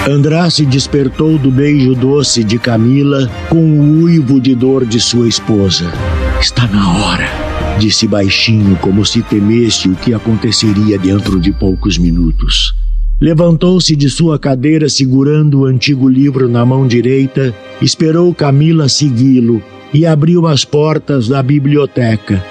Andrá 0.07 0.49
se 0.49 0.65
despertou 0.65 1.37
do 1.37 1.51
beijo 1.51 1.93
doce 1.93 2.43
de 2.43 2.57
Camila 2.57 3.29
com 3.49 3.63
o 3.63 4.03
uivo 4.03 4.39
de 4.39 4.55
dor 4.55 4.85
de 4.85 4.99
sua 4.99 5.27
esposa. 5.27 5.91
Está 6.39 6.65
na 6.67 6.91
hora, 6.97 7.29
disse 7.77 8.07
baixinho, 8.07 8.75
como 8.77 9.05
se 9.05 9.21
temesse 9.21 9.89
o 9.89 9.95
que 9.95 10.13
aconteceria 10.13 10.97
dentro 10.97 11.39
de 11.39 11.51
poucos 11.51 11.97
minutos. 11.97 12.73
Levantou-se 13.19 13.95
de 13.95 14.09
sua 14.09 14.39
cadeira 14.39 14.89
segurando 14.89 15.59
o 15.59 15.65
antigo 15.65 16.09
livro 16.09 16.49
na 16.49 16.65
mão 16.65 16.87
direita, 16.87 17.53
esperou 17.79 18.33
Camila 18.33 18.89
segui-lo 18.89 19.61
e 19.93 20.05
abriu 20.05 20.47
as 20.47 20.63
portas 20.63 21.27
da 21.27 21.41
biblioteca. 21.41 22.43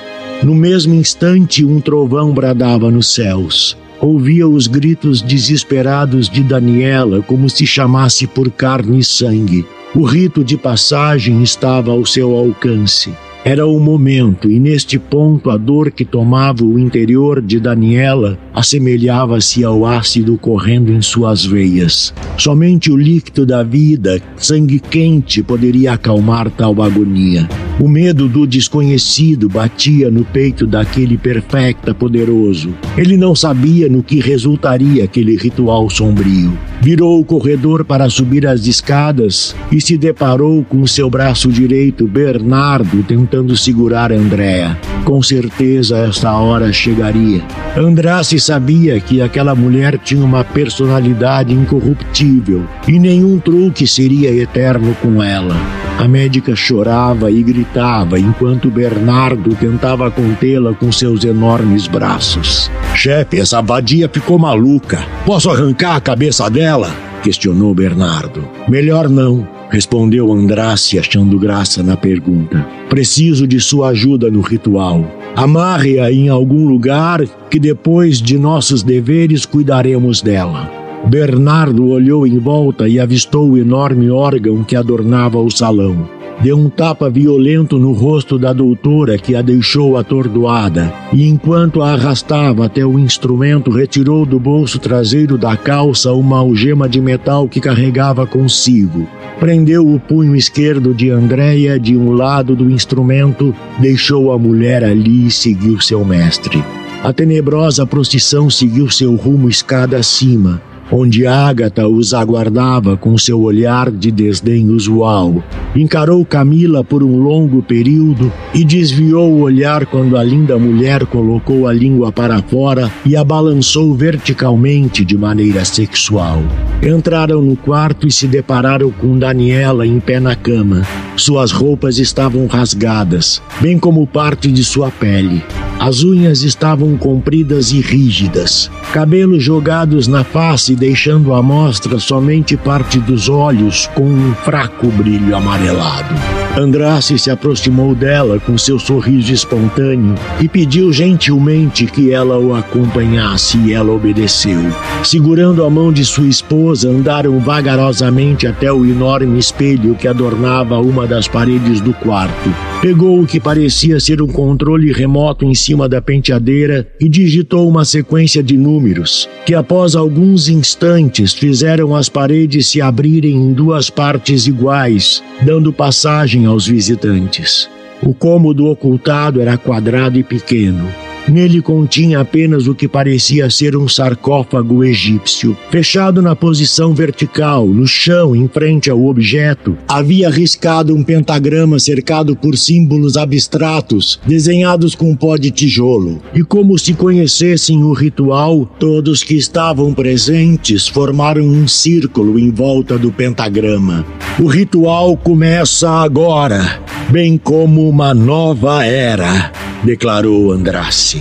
No 0.43 0.55
mesmo 0.55 0.95
instante, 0.95 1.65
um 1.65 1.81
trovão 1.81 2.33
bradava 2.33 2.91
nos 2.91 3.15
céus. 3.15 3.77
Ouvia 4.01 4.49
os 4.49 4.67
gritos 4.67 5.21
desesperados 5.21 6.29
de 6.29 6.43
Daniela, 6.43 7.23
como 7.23 7.51
se 7.51 7.67
chamasse 7.67 8.27
por 8.27 8.51
carne 8.51 9.01
e 9.01 9.05
sangue. 9.05 9.67
O 9.95 10.05
rito 10.05 10.43
de 10.43 10.57
passagem 10.57 11.43
estava 11.43 11.91
ao 11.91 12.07
seu 12.07 12.35
alcance. 12.35 13.13
Era 13.43 13.67
o 13.67 13.81
momento, 13.81 14.51
e 14.51 14.61
neste 14.61 14.99
ponto 14.99 15.49
a 15.49 15.57
dor 15.57 15.91
que 15.91 16.05
tomava 16.05 16.63
o 16.63 16.79
interior 16.79 17.41
de 17.41 17.59
Daniela 17.59 18.39
assemelhava-se 18.53 19.65
ao 19.65 19.87
ácido 19.87 20.37
correndo 20.37 20.93
em 20.93 21.01
suas 21.01 21.47
veias. 21.47 22.13
Somente 22.37 22.93
o 22.93 22.97
líquido 22.99 23.47
da 23.47 23.63
vida, 23.63 24.21
sangue 24.37 24.79
quente, 24.79 25.43
poderia 25.43 25.95
acalmar 25.95 26.51
tal 26.51 26.83
agonia. 26.83 27.49
O 27.81 27.89
medo 27.89 28.29
do 28.29 28.47
desconhecido 28.47 29.49
batia 29.49 30.11
no 30.11 30.23
peito 30.23 30.67
daquele 30.67 31.17
perfecta 31.17 31.95
poderoso. 31.95 32.75
Ele 32.95 33.17
não 33.17 33.35
sabia 33.35 33.89
no 33.89 34.03
que 34.03 34.21
resultaria 34.21 35.05
aquele 35.05 35.35
ritual 35.35 35.89
sombrio. 35.89 36.53
Virou 36.81 37.21
o 37.21 37.25
corredor 37.25 37.85
para 37.85 38.09
subir 38.09 38.47
as 38.47 38.67
escadas 38.67 39.55
e 39.71 39.81
se 39.81 39.99
deparou 39.99 40.65
com 40.65 40.87
seu 40.87 41.11
braço 41.11 41.53
direito, 41.53 42.07
Bernardo, 42.07 43.03
tentando 43.03 43.55
segurar 43.55 44.11
Andréa. 44.11 44.79
Com 45.05 45.23
certeza 45.23 45.99
esta 45.99 46.33
hora 46.33 46.73
chegaria. 46.73 47.43
Andrasse 47.77 48.41
sabia 48.41 48.99
que 48.99 49.21
aquela 49.21 49.55
mulher 49.55 49.99
tinha 49.99 50.25
uma 50.25 50.43
personalidade 50.43 51.53
incorruptível 51.53 52.65
e 52.89 52.99
nenhum 52.99 53.39
truque 53.39 53.87
seria 53.87 54.35
eterno 54.35 54.97
com 55.03 55.23
ela. 55.23 55.55
A 56.01 56.09
médica 56.09 56.57
chorava 56.57 57.31
e 57.31 57.43
gritava 57.43 58.19
enquanto 58.19 58.71
Bernardo 58.71 59.55
tentava 59.55 60.11
contê-la 60.11 60.73
com 60.73 60.91
seus 60.91 61.25
enormes 61.25 61.87
braços. 61.87 62.71
Chefe, 62.95 63.39
essa 63.39 63.61
vadia 63.61 64.09
ficou 64.09 64.39
maluca. 64.39 65.07
Posso 65.27 65.51
arrancar 65.51 65.97
a 65.97 66.01
cabeça 66.01 66.49
dela? 66.49 66.91
questionou 67.23 67.75
Bernardo. 67.75 68.49
Melhor 68.67 69.11
não, 69.11 69.47
respondeu 69.69 70.33
Andrace, 70.33 70.99
achando 70.99 71.39
graça 71.39 71.83
na 71.83 71.99
pergunta. 71.99 72.67
Preciso 72.89 73.47
de 73.47 73.61
sua 73.61 73.89
ajuda 73.91 74.31
no 74.31 74.41
ritual. 74.41 75.05
Amarre-a 75.37 76.11
em 76.11 76.31
algum 76.31 76.67
lugar 76.67 77.27
que 77.51 77.61
depois 77.61 78.23
de 78.23 78.39
nossos 78.39 78.83
deveres 78.83 79.45
cuidaremos 79.45 80.23
dela. 80.23 80.80
Bernardo 81.11 81.89
olhou 81.89 82.25
em 82.25 82.39
volta 82.39 82.89
e 82.89 83.01
avistou 83.01 83.51
o 83.51 83.59
enorme 83.59 84.09
órgão 84.09 84.63
que 84.63 84.77
adornava 84.77 85.41
o 85.41 85.51
salão. 85.51 86.09
Deu 86.41 86.57
um 86.57 86.71
tapa 86.71 87.11
violento 87.11 87.81
no 87.81 87.91
rosto 87.93 88.39
da 88.39 88.53
doutora 88.53 89.19
que 89.19 89.35
a 89.35 89.43
deixou 89.43 89.97
atordoada, 89.97 90.95
e 91.13 91.27
enquanto 91.27 91.83
a 91.83 91.95
arrastava 91.95 92.65
até 92.65 92.87
o 92.87 92.97
instrumento, 92.97 93.73
retirou 93.73 94.25
do 94.25 94.39
bolso 94.39 94.79
traseiro 94.79 95.37
da 95.37 95.57
calça 95.57 96.13
uma 96.13 96.39
algema 96.39 96.89
de 96.89 97.01
metal 97.01 97.49
que 97.49 97.59
carregava 97.59 98.25
consigo. 98.25 99.05
Prendeu 99.41 99.93
o 99.93 99.99
punho 99.99 100.37
esquerdo 100.37 100.95
de 100.95 101.11
Andréia 101.11 101.77
de 101.77 101.97
um 101.97 102.13
lado 102.13 102.55
do 102.55 102.71
instrumento, 102.71 103.53
deixou 103.81 104.31
a 104.31 104.39
mulher 104.39 104.85
ali 104.85 105.27
e 105.27 105.31
seguiu 105.31 105.81
seu 105.81 106.05
mestre. 106.05 106.63
A 107.03 107.13
tenebrosa 107.13 107.85
procissão 107.85 108.49
seguiu 108.49 108.89
seu 108.89 109.17
rumo 109.17 109.49
escada 109.49 109.97
acima, 109.97 110.63
onde 110.91 111.27
Ágata 111.27 111.87
os 111.87 112.13
aguardava 112.13 112.97
com 112.97 113.17
seu 113.17 113.41
olhar 113.41 113.91
de 113.91 114.11
desdém 114.11 114.71
usual. 114.71 115.43
Encarou 115.75 116.25
Camila 116.25 116.83
por 116.83 117.03
um 117.03 117.19
longo 117.19 117.63
período 117.63 118.33
e 118.53 118.65
desviou 118.65 119.33
o 119.33 119.41
olhar 119.41 119.87
quando 119.87 120.17
a 120.17 120.25
linda 120.25 120.59
mulher 120.59 121.07
colocou 121.07 121.67
a 121.67 121.73
língua 121.73 122.11
para 122.11 122.43
fora 122.43 122.91
e 123.07 123.17
a 123.17 123.25
balançou 123.25 123.95
verticalmente 123.95 125.05
de 125.05 125.17
maneira 125.17 125.65
sexual. 125.65 126.43
Entraram 126.83 127.41
no 127.41 127.57
quarto 127.57 128.07
e 128.07 128.11
se 128.11 128.27
depararam 128.27 128.91
com 128.91 129.19
Daniela 129.19 129.87
em 129.87 130.01
pé 130.01 130.19
na 130.19 130.35
cama. 130.35 130.83
Suas 131.17 131.53
roupas 131.53 131.99
estavam 131.99 132.47
rasgadas, 132.47 133.43
bem 133.61 133.79
como 133.79 134.07
parte 134.07 134.51
de 134.51 134.65
sua 134.65 134.91
pele. 134.91 135.43
As 135.81 136.05
unhas 136.05 136.43
estavam 136.43 136.95
compridas 136.99 137.73
e 137.73 137.81
rígidas, 137.81 138.71
cabelos 138.93 139.43
jogados 139.43 140.07
na 140.07 140.23
face, 140.23 140.77
deixando 140.77 141.33
à 141.33 141.43
mostra 141.43 141.99
somente 141.99 142.55
parte 142.55 142.99
dos 142.99 143.31
olhos 143.31 143.87
com 143.95 144.05
um 144.05 144.35
fraco 144.35 144.89
brilho 144.89 145.35
amarelado. 145.35 146.15
Andrace 146.55 147.19
se 147.19 147.31
aproximou 147.31 147.95
dela 147.95 148.39
com 148.39 148.59
seu 148.59 148.79
sorriso 148.79 149.33
espontâneo 149.33 150.17
e 150.39 150.47
pediu 150.47 150.93
gentilmente 150.93 151.87
que 151.87 152.13
ela 152.13 152.39
o 152.39 152.55
acompanhasse 152.55 153.57
e 153.57 153.73
ela 153.73 153.91
obedeceu. 153.91 154.61
Segurando 155.03 155.65
a 155.65 155.71
mão 155.71 155.91
de 155.91 156.05
sua 156.05 156.27
esposa, 156.27 156.91
andaram 156.91 157.41
vagarosamente 157.41 158.47
até 158.47 158.71
o 158.71 158.85
enorme 158.85 159.39
espelho 159.39 159.95
que 159.95 160.07
adornava 160.07 160.79
uma 160.79 161.07
das 161.07 161.27
paredes 161.27 161.81
do 161.81 161.95
quarto. 161.95 162.51
Pegou 162.81 163.21
o 163.21 163.27
que 163.27 163.39
parecia 163.39 164.01
ser 164.01 164.23
um 164.23 164.27
controle 164.27 164.91
remoto 164.91 165.45
em 165.45 165.55
cima 165.55 165.87
da 165.87 166.01
penteadeira 166.01 166.89
e 166.99 167.11
digitou 167.11 167.69
uma 167.69 167.85
sequência 167.85 168.43
de 168.43 168.57
números, 168.57 169.29
que 169.45 169.55
após 169.55 169.95
alguns 169.95 170.49
instantes 170.49 171.35
fizeram 171.35 171.95
as 171.95 172.09
paredes 172.09 172.69
se 172.69 172.81
abrirem 172.81 173.37
em 173.37 173.53
duas 173.53 173.91
partes 173.91 174.47
iguais, 174.47 175.23
dando 175.43 175.75
passagem 175.75 176.47
aos 176.47 176.67
visitantes. 176.67 177.69
O 178.03 178.15
cômodo 178.15 178.67
ocultado 178.69 179.43
era 179.43 179.59
quadrado 179.59 180.19
e 180.19 180.23
pequeno. 180.23 180.89
Nele 181.29 181.63
continha 181.63 182.21
apenas 182.21 182.67
o 182.67 182.75
que 182.75 182.89
parecia 182.89 183.49
ser 183.51 183.77
um 183.77 183.87
sarcófago 183.87 184.83
egípcio. 184.83 185.57
Fechado 185.71 186.21
na 186.21 186.35
posição 186.35 186.93
vertical, 186.93 187.67
no 187.67 187.87
chão, 187.87 188.35
em 188.35 188.49
frente 188.49 188.91
ao 188.91 189.05
objeto, 189.07 189.77
havia 189.87 190.29
riscado 190.29 190.95
um 190.95 191.05
pentagrama 191.05 191.79
cercado 191.79 192.35
por 192.35 192.57
símbolos 192.57 193.17
abstratos, 193.17 194.19
desenhados 194.27 194.95
com 194.95 195.15
pó 195.15 195.37
de 195.37 195.51
tijolo. 195.51 196.21
E 196.35 196.43
como 196.43 196.79
se 196.79 196.95
conhecessem 196.95 197.83
o 197.85 197.93
ritual, 197.93 198.67
todos 198.79 199.23
que 199.23 199.35
estavam 199.35 199.95
presentes 199.95 200.89
formaram 200.89 201.45
um 201.45 201.69
círculo 201.69 202.39
em 202.39 202.51
volta 202.51 202.99
do 202.99 203.13
pentagrama. 203.13 204.05
O 204.39 204.47
ritual 204.47 205.17
começa 205.17 205.89
agora, 205.89 206.81
bem 207.11 207.39
como 207.39 207.89
uma 207.89 208.13
nova 208.13 208.85
era 208.85 209.53
declarou 209.85 210.53
Andrace. 210.53 211.20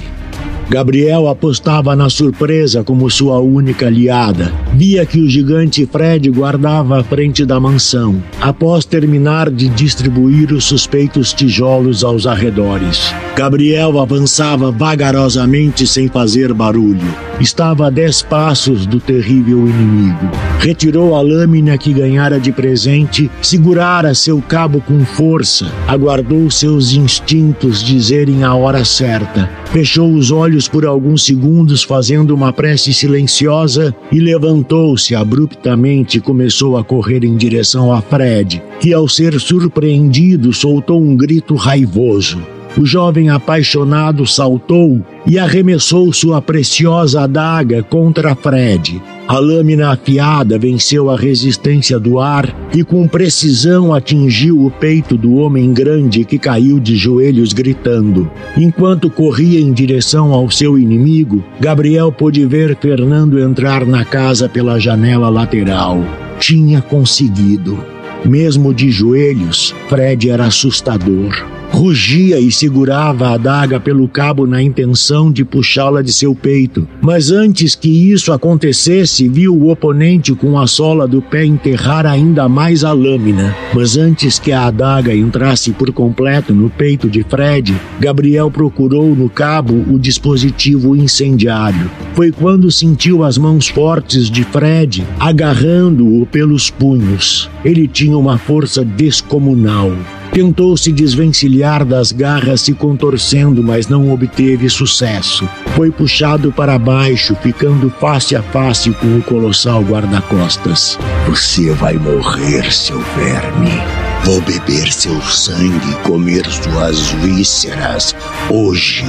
Gabriel 0.69 1.27
apostava 1.27 1.95
na 1.95 2.11
surpresa 2.11 2.83
como 2.83 3.09
sua 3.09 3.39
única 3.39 3.87
aliada. 3.87 4.53
Via 4.73 5.05
que 5.05 5.19
o 5.19 5.27
gigante 5.27 5.85
Fred 5.85 6.29
guardava 6.29 6.99
a 6.99 7.03
frente 7.03 7.43
da 7.45 7.59
mansão, 7.59 8.23
após 8.39 8.85
terminar 8.85 9.49
de 9.49 9.67
distribuir 9.67 10.53
os 10.53 10.63
suspeitos 10.63 11.33
tijolos 11.33 12.03
aos 12.03 12.27
arredores. 12.27 13.13
Gabriel 13.35 13.99
avançava 13.99 14.71
vagarosamente 14.71 15.87
sem 15.87 16.07
fazer 16.07 16.53
barulho. 16.53 16.99
Estava 17.39 17.87
a 17.87 17.89
dez 17.89 18.21
passos 18.21 18.85
do 18.85 18.99
terrível 18.99 19.59
inimigo. 19.59 20.29
Retirou 20.59 21.15
a 21.15 21.21
lâmina 21.21 21.77
que 21.77 21.93
ganhara 21.93 22.37
de 22.39 22.51
presente, 22.51 23.31
segurara 23.41 24.13
seu 24.13 24.41
cabo 24.41 24.81
com 24.81 25.03
força, 25.05 25.71
aguardou 25.87 26.51
seus 26.51 26.93
instintos 26.93 27.81
dizerem 27.81 28.43
a 28.43 28.53
hora 28.53 28.83
certa, 28.83 29.49
fechou 29.71 30.13
os 30.13 30.31
olhos 30.31 30.67
por 30.67 30.85
alguns 30.85 31.25
segundos, 31.25 31.81
fazendo 31.81 32.35
uma 32.35 32.51
prece 32.51 32.93
silenciosa, 32.93 33.95
e 34.11 34.19
levantou-se 34.59 35.15
abruptamente 35.15 36.17
e 36.17 36.21
começou 36.21 36.77
a 36.77 36.83
correr 36.83 37.23
em 37.23 37.37
direção 37.37 37.93
a 37.93 38.01
Fred, 38.01 38.61
que, 38.79 38.93
ao 38.93 39.07
ser 39.07 39.39
surpreendido, 39.39 40.51
soltou 40.51 41.01
um 41.01 41.15
grito 41.15 41.55
raivoso. 41.55 42.39
O 42.77 42.85
jovem 42.85 43.29
apaixonado 43.29 44.25
saltou 44.27 45.01
e 45.25 45.39
arremessou 45.39 46.11
sua 46.13 46.41
preciosa 46.41 47.21
adaga 47.21 47.81
contra 47.81 48.35
Fred. 48.35 49.01
A 49.29 49.37
lâmina 49.37 49.91
afiada 49.91 50.57
venceu 50.57 51.07
a 51.07 51.15
resistência 51.15 51.99
do 51.99 52.17
ar 52.17 52.51
e 52.73 52.83
com 52.83 53.07
precisão 53.07 53.93
atingiu 53.93 54.65
o 54.65 54.71
peito 54.71 55.15
do 55.15 55.35
homem 55.35 55.71
grande 55.71 56.25
que 56.25 56.39
caiu 56.39 56.79
de 56.79 56.95
joelhos 56.95 57.53
gritando. 57.53 58.27
Enquanto 58.57 59.07
corria 59.07 59.59
em 59.59 59.71
direção 59.71 60.33
ao 60.33 60.49
seu 60.49 60.79
inimigo, 60.79 61.43
Gabriel 61.59 62.11
pôde 62.11 62.43
ver 62.43 62.75
Fernando 62.81 63.39
entrar 63.39 63.85
na 63.85 64.03
casa 64.03 64.49
pela 64.49 64.79
janela 64.79 65.29
lateral. 65.29 66.03
Tinha 66.39 66.81
conseguido. 66.81 67.77
Mesmo 68.25 68.73
de 68.73 68.89
joelhos, 68.89 69.75
Fred 69.87 70.27
era 70.27 70.45
assustador 70.45 71.58
rugia 71.71 72.39
e 72.39 72.51
segurava 72.51 73.29
a 73.29 73.33
adaga 73.33 73.79
pelo 73.79 74.07
cabo 74.07 74.45
na 74.45 74.61
intenção 74.61 75.31
de 75.31 75.45
puxá-la 75.45 76.01
de 76.01 76.11
seu 76.11 76.35
peito. 76.35 76.87
Mas 77.01 77.31
antes 77.31 77.75
que 77.75 78.11
isso 78.11 78.33
acontecesse, 78.33 79.29
viu 79.29 79.55
o 79.55 79.69
oponente 79.69 80.33
com 80.33 80.59
a 80.59 80.67
sola 80.67 81.07
do 81.07 81.21
pé 81.21 81.45
enterrar 81.45 82.05
ainda 82.05 82.49
mais 82.49 82.83
a 82.83 82.91
lâmina. 82.91 83.55
Mas 83.73 83.97
antes 83.97 84.39
que 84.39 84.51
a 84.51 84.65
adaga 84.65 85.15
entrasse 85.15 85.71
por 85.71 85.91
completo 85.93 86.53
no 86.53 86.69
peito 86.69 87.09
de 87.09 87.23
Fred, 87.23 87.75
Gabriel 87.99 88.51
procurou 88.51 89.15
no 89.15 89.29
cabo 89.29 89.73
o 89.89 89.97
dispositivo 89.97 90.95
incendiário. 90.95 91.89
Foi 92.13 92.31
quando 92.31 92.71
sentiu 92.71 93.23
as 93.23 93.37
mãos 93.37 93.67
fortes 93.67 94.29
de 94.29 94.43
Fred 94.43 95.05
agarrando-o 95.19 96.25
pelos 96.25 96.69
punhos. 96.69 97.49
Ele 97.63 97.87
tinha 97.87 98.17
uma 98.17 98.37
força 98.37 98.83
descomunal. 98.83 99.91
Tentou 100.39 100.77
se 100.77 100.89
desvencilhar 100.89 101.83
das 101.83 102.13
garras 102.13 102.61
se 102.61 102.73
contorcendo, 102.73 103.61
mas 103.61 103.89
não 103.89 104.09
obteve 104.09 104.69
sucesso. 104.69 105.45
Foi 105.75 105.91
puxado 105.91 106.49
para 106.49 106.79
baixo, 106.79 107.35
ficando 107.43 107.89
face 107.99 108.37
a 108.37 108.41
face 108.41 108.89
com 108.91 109.17
o 109.17 109.21
colossal 109.21 109.81
guarda-costas. 109.81 110.97
Você 111.27 111.71
vai 111.71 111.95
morrer, 111.95 112.71
seu 112.71 113.01
verme. 113.17 113.83
Vou 114.23 114.39
beber 114.39 114.89
seu 114.93 115.21
sangue 115.23 115.91
e 115.91 116.07
comer 116.07 116.45
suas 116.49 117.09
vísceras 117.21 118.15
hoje. 118.49 119.03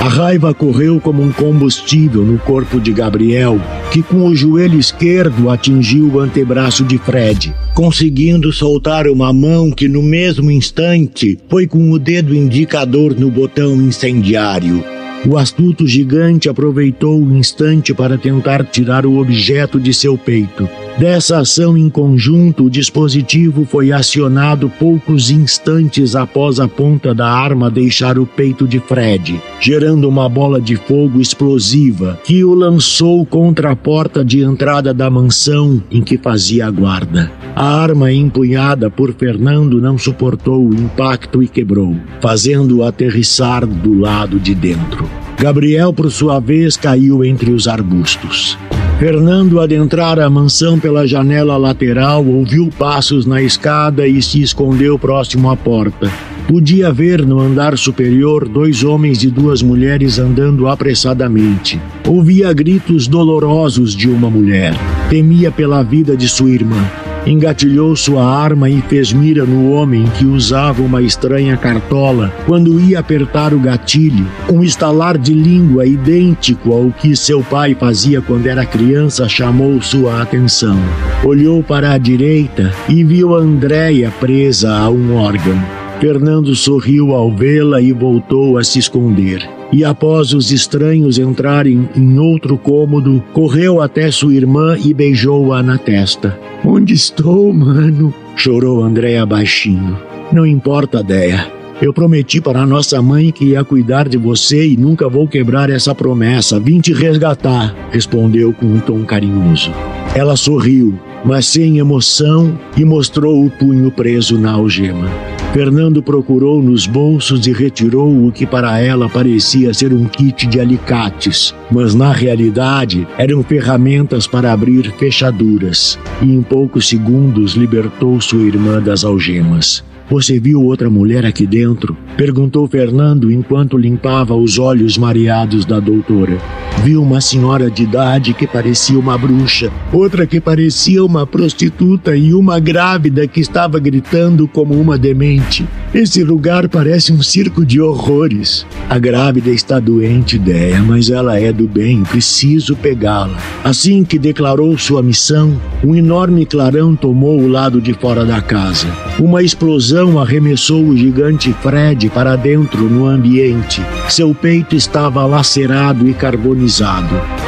A 0.00 0.08
raiva 0.08 0.54
correu 0.54 0.98
como 0.98 1.22
um 1.22 1.30
combustível 1.30 2.24
no 2.24 2.38
corpo 2.38 2.80
de 2.80 2.90
Gabriel, 2.90 3.60
que 3.92 4.02
com 4.02 4.24
o 4.24 4.34
joelho 4.34 4.80
esquerdo 4.80 5.50
atingiu 5.50 6.14
o 6.14 6.20
antebraço 6.20 6.82
de 6.84 6.96
Fred, 6.96 7.54
conseguindo 7.74 8.50
soltar 8.50 9.06
uma 9.08 9.30
mão 9.30 9.70
que 9.70 9.86
no 9.88 10.02
mesmo 10.02 10.50
instante 10.50 11.38
foi 11.50 11.66
com 11.66 11.90
o 11.90 11.98
dedo 11.98 12.34
indicador 12.34 13.14
no 13.14 13.30
botão 13.30 13.74
incendiário. 13.74 14.82
O 15.28 15.36
astuto 15.36 15.86
gigante 15.86 16.48
aproveitou 16.48 17.22
o 17.22 17.36
instante 17.36 17.92
para 17.92 18.16
tentar 18.16 18.64
tirar 18.64 19.04
o 19.04 19.18
objeto 19.18 19.78
de 19.78 19.92
seu 19.92 20.16
peito. 20.16 20.66
Dessa 20.98 21.38
ação 21.38 21.78
em 21.78 21.88
conjunto, 21.88 22.64
o 22.64 22.70
dispositivo 22.70 23.64
foi 23.64 23.90
acionado 23.90 24.70
poucos 24.78 25.30
instantes 25.30 26.14
após 26.14 26.60
a 26.60 26.68
ponta 26.68 27.14
da 27.14 27.26
arma 27.26 27.70
deixar 27.70 28.18
o 28.18 28.26
peito 28.26 28.68
de 28.68 28.78
Fred, 28.78 29.40
gerando 29.60 30.06
uma 30.08 30.28
bola 30.28 30.60
de 30.60 30.76
fogo 30.76 31.20
explosiva 31.20 32.20
que 32.24 32.44
o 32.44 32.54
lançou 32.54 33.24
contra 33.24 33.70
a 33.70 33.76
porta 33.76 34.22
de 34.22 34.42
entrada 34.42 34.92
da 34.92 35.08
mansão 35.08 35.82
em 35.90 36.02
que 36.02 36.18
fazia 36.18 36.66
a 36.66 36.70
guarda. 36.70 37.32
A 37.56 37.80
arma 37.80 38.12
empunhada 38.12 38.90
por 38.90 39.14
Fernando 39.14 39.80
não 39.80 39.96
suportou 39.96 40.68
o 40.68 40.74
impacto 40.74 41.42
e 41.42 41.48
quebrou, 41.48 41.96
fazendo-o 42.20 42.84
aterrissar 42.84 43.66
do 43.66 43.98
lado 43.98 44.38
de 44.38 44.54
dentro. 44.54 45.08
Gabriel, 45.38 45.92
por 45.92 46.10
sua 46.10 46.38
vez, 46.38 46.76
caiu 46.76 47.24
entre 47.24 47.50
os 47.50 47.66
arbustos. 47.66 48.58
Fernando 49.00 49.60
adentrara 49.60 50.26
a 50.26 50.28
mansão 50.28 50.78
pela 50.78 51.06
janela 51.06 51.56
lateral, 51.56 52.22
ouviu 52.22 52.68
passos 52.68 53.24
na 53.24 53.40
escada 53.40 54.06
e 54.06 54.20
se 54.20 54.42
escondeu 54.42 54.98
próximo 54.98 55.50
à 55.50 55.56
porta. 55.56 56.12
Podia 56.46 56.92
ver 56.92 57.24
no 57.24 57.40
andar 57.40 57.78
superior 57.78 58.46
dois 58.46 58.84
homens 58.84 59.24
e 59.24 59.30
duas 59.30 59.62
mulheres 59.62 60.18
andando 60.18 60.68
apressadamente. 60.68 61.80
Ouvia 62.06 62.52
gritos 62.52 63.08
dolorosos 63.08 63.96
de 63.96 64.06
uma 64.06 64.28
mulher. 64.28 64.74
Temia 65.08 65.50
pela 65.50 65.82
vida 65.82 66.14
de 66.14 66.28
sua 66.28 66.50
irmã 66.50 66.86
engatilhou 67.26 67.94
sua 67.94 68.24
arma 68.24 68.68
e 68.68 68.80
fez 68.82 69.12
mira 69.12 69.44
no 69.44 69.72
homem 69.72 70.04
que 70.18 70.24
usava 70.24 70.82
uma 70.82 71.02
estranha 71.02 71.56
cartola 71.56 72.32
quando 72.46 72.80
ia 72.80 72.98
apertar 72.98 73.52
o 73.52 73.58
gatilho. 73.58 74.26
Um 74.50 74.62
estalar 74.62 75.18
de 75.18 75.32
língua 75.32 75.86
idêntico 75.86 76.72
ao 76.72 76.90
que 76.90 77.14
seu 77.14 77.42
pai 77.42 77.74
fazia 77.74 78.20
quando 78.20 78.46
era 78.46 78.64
criança 78.64 79.28
chamou 79.28 79.80
sua 79.82 80.22
atenção. 80.22 80.78
Olhou 81.24 81.62
para 81.62 81.92
a 81.92 81.98
direita 81.98 82.72
e 82.88 83.04
viu 83.04 83.34
Andréia 83.34 84.12
presa 84.18 84.72
a 84.72 84.88
um 84.88 85.16
órgão. 85.16 85.58
Fernando 86.00 86.54
sorriu 86.54 87.14
ao 87.14 87.30
vê-la 87.30 87.80
e 87.80 87.92
voltou 87.92 88.56
a 88.56 88.64
se 88.64 88.78
esconder 88.78 89.59
e 89.72 89.84
após 89.84 90.32
os 90.32 90.50
estranhos 90.50 91.18
entrarem 91.18 91.88
em 91.96 92.18
outro 92.18 92.58
cômodo, 92.58 93.22
correu 93.32 93.80
até 93.80 94.10
sua 94.10 94.34
irmã 94.34 94.76
e 94.78 94.92
beijou-a 94.92 95.62
na 95.62 95.78
testa. 95.78 96.38
Onde 96.64 96.92
estou, 96.92 97.52
mano? 97.52 98.12
chorou 98.36 98.82
Andréa 98.82 99.24
baixinho. 99.24 99.98
Não 100.32 100.46
importa, 100.46 101.02
Deia. 101.02 101.60
Eu 101.80 101.94
prometi 101.94 102.42
para 102.42 102.66
nossa 102.66 103.00
mãe 103.00 103.30
que 103.30 103.46
ia 103.46 103.64
cuidar 103.64 104.06
de 104.06 104.18
você 104.18 104.68
e 104.68 104.76
nunca 104.76 105.08
vou 105.08 105.26
quebrar 105.26 105.70
essa 105.70 105.94
promessa. 105.94 106.60
Vim 106.60 106.78
te 106.78 106.92
resgatar, 106.92 107.74
respondeu 107.90 108.52
com 108.52 108.66
um 108.66 108.80
tom 108.80 109.02
carinhoso. 109.04 109.72
Ela 110.14 110.36
sorriu, 110.36 110.98
mas 111.24 111.46
sem 111.46 111.78
emoção, 111.78 112.58
e 112.76 112.84
mostrou 112.84 113.46
o 113.46 113.50
punho 113.50 113.90
preso 113.90 114.38
na 114.38 114.52
algema. 114.52 115.08
Fernando 115.52 116.00
procurou 116.00 116.62
nos 116.62 116.86
bolsos 116.86 117.46
e 117.46 117.52
retirou 117.52 118.26
o 118.26 118.30
que 118.30 118.46
para 118.46 118.78
ela 118.78 119.08
parecia 119.08 119.74
ser 119.74 119.92
um 119.92 120.06
kit 120.06 120.46
de 120.46 120.60
alicates, 120.60 121.52
mas 121.70 121.92
na 121.92 122.12
realidade 122.12 123.06
eram 123.18 123.42
ferramentas 123.42 124.28
para 124.28 124.52
abrir 124.52 124.92
fechaduras, 124.92 125.98
e 126.22 126.26
em 126.26 126.40
poucos 126.40 126.88
segundos 126.88 127.54
libertou 127.54 128.20
sua 128.20 128.42
irmã 128.42 128.80
das 128.80 129.04
algemas. 129.04 129.82
Você 130.08 130.40
viu 130.40 130.62
outra 130.64 130.90
mulher 130.90 131.24
aqui 131.24 131.46
dentro? 131.46 131.96
Perguntou 132.16 132.66
Fernando 132.66 133.30
enquanto 133.30 133.78
limpava 133.78 134.34
os 134.34 134.58
olhos 134.58 134.98
mareados 134.98 135.64
da 135.64 135.78
doutora. 135.78 136.38
Viu 136.82 137.02
uma 137.02 137.20
senhora 137.20 137.70
de 137.70 137.82
idade 137.82 138.32
que 138.32 138.46
parecia 138.46 138.98
uma 138.98 139.18
bruxa, 139.18 139.70
outra 139.92 140.26
que 140.26 140.40
parecia 140.40 141.04
uma 141.04 141.26
prostituta 141.26 142.16
e 142.16 142.32
uma 142.32 142.58
grávida 142.58 143.28
que 143.28 143.38
estava 143.38 143.78
gritando 143.78 144.48
como 144.48 144.72
uma 144.80 144.96
demente. 144.96 145.68
Esse 145.92 146.24
lugar 146.24 146.68
parece 146.70 147.12
um 147.12 147.20
circo 147.20 147.66
de 147.66 147.82
horrores. 147.82 148.64
A 148.88 148.98
grávida 148.98 149.50
está 149.50 149.78
doente, 149.78 150.38
Deia, 150.38 150.80
mas 150.80 151.10
ela 151.10 151.38
é 151.38 151.52
do 151.52 151.68
bem, 151.68 152.02
preciso 152.02 152.74
pegá-la. 152.74 153.36
Assim 153.62 154.02
que 154.02 154.18
declarou 154.18 154.78
sua 154.78 155.02
missão, 155.02 155.60
um 155.84 155.94
enorme 155.94 156.46
clarão 156.46 156.96
tomou 156.96 157.40
o 157.40 157.48
lado 157.48 157.78
de 157.78 157.92
fora 157.92 158.24
da 158.24 158.40
casa. 158.40 158.86
Uma 159.18 159.42
explosão 159.42 160.18
arremessou 160.18 160.82
o 160.82 160.96
gigante 160.96 161.52
Fred 161.60 162.08
para 162.08 162.36
dentro 162.36 162.88
no 162.88 163.06
ambiente. 163.06 163.82
Seu 164.08 164.34
peito 164.34 164.74
estava 164.74 165.26
lacerado 165.26 166.08
e 166.08 166.14
carbonizado. 166.14 166.69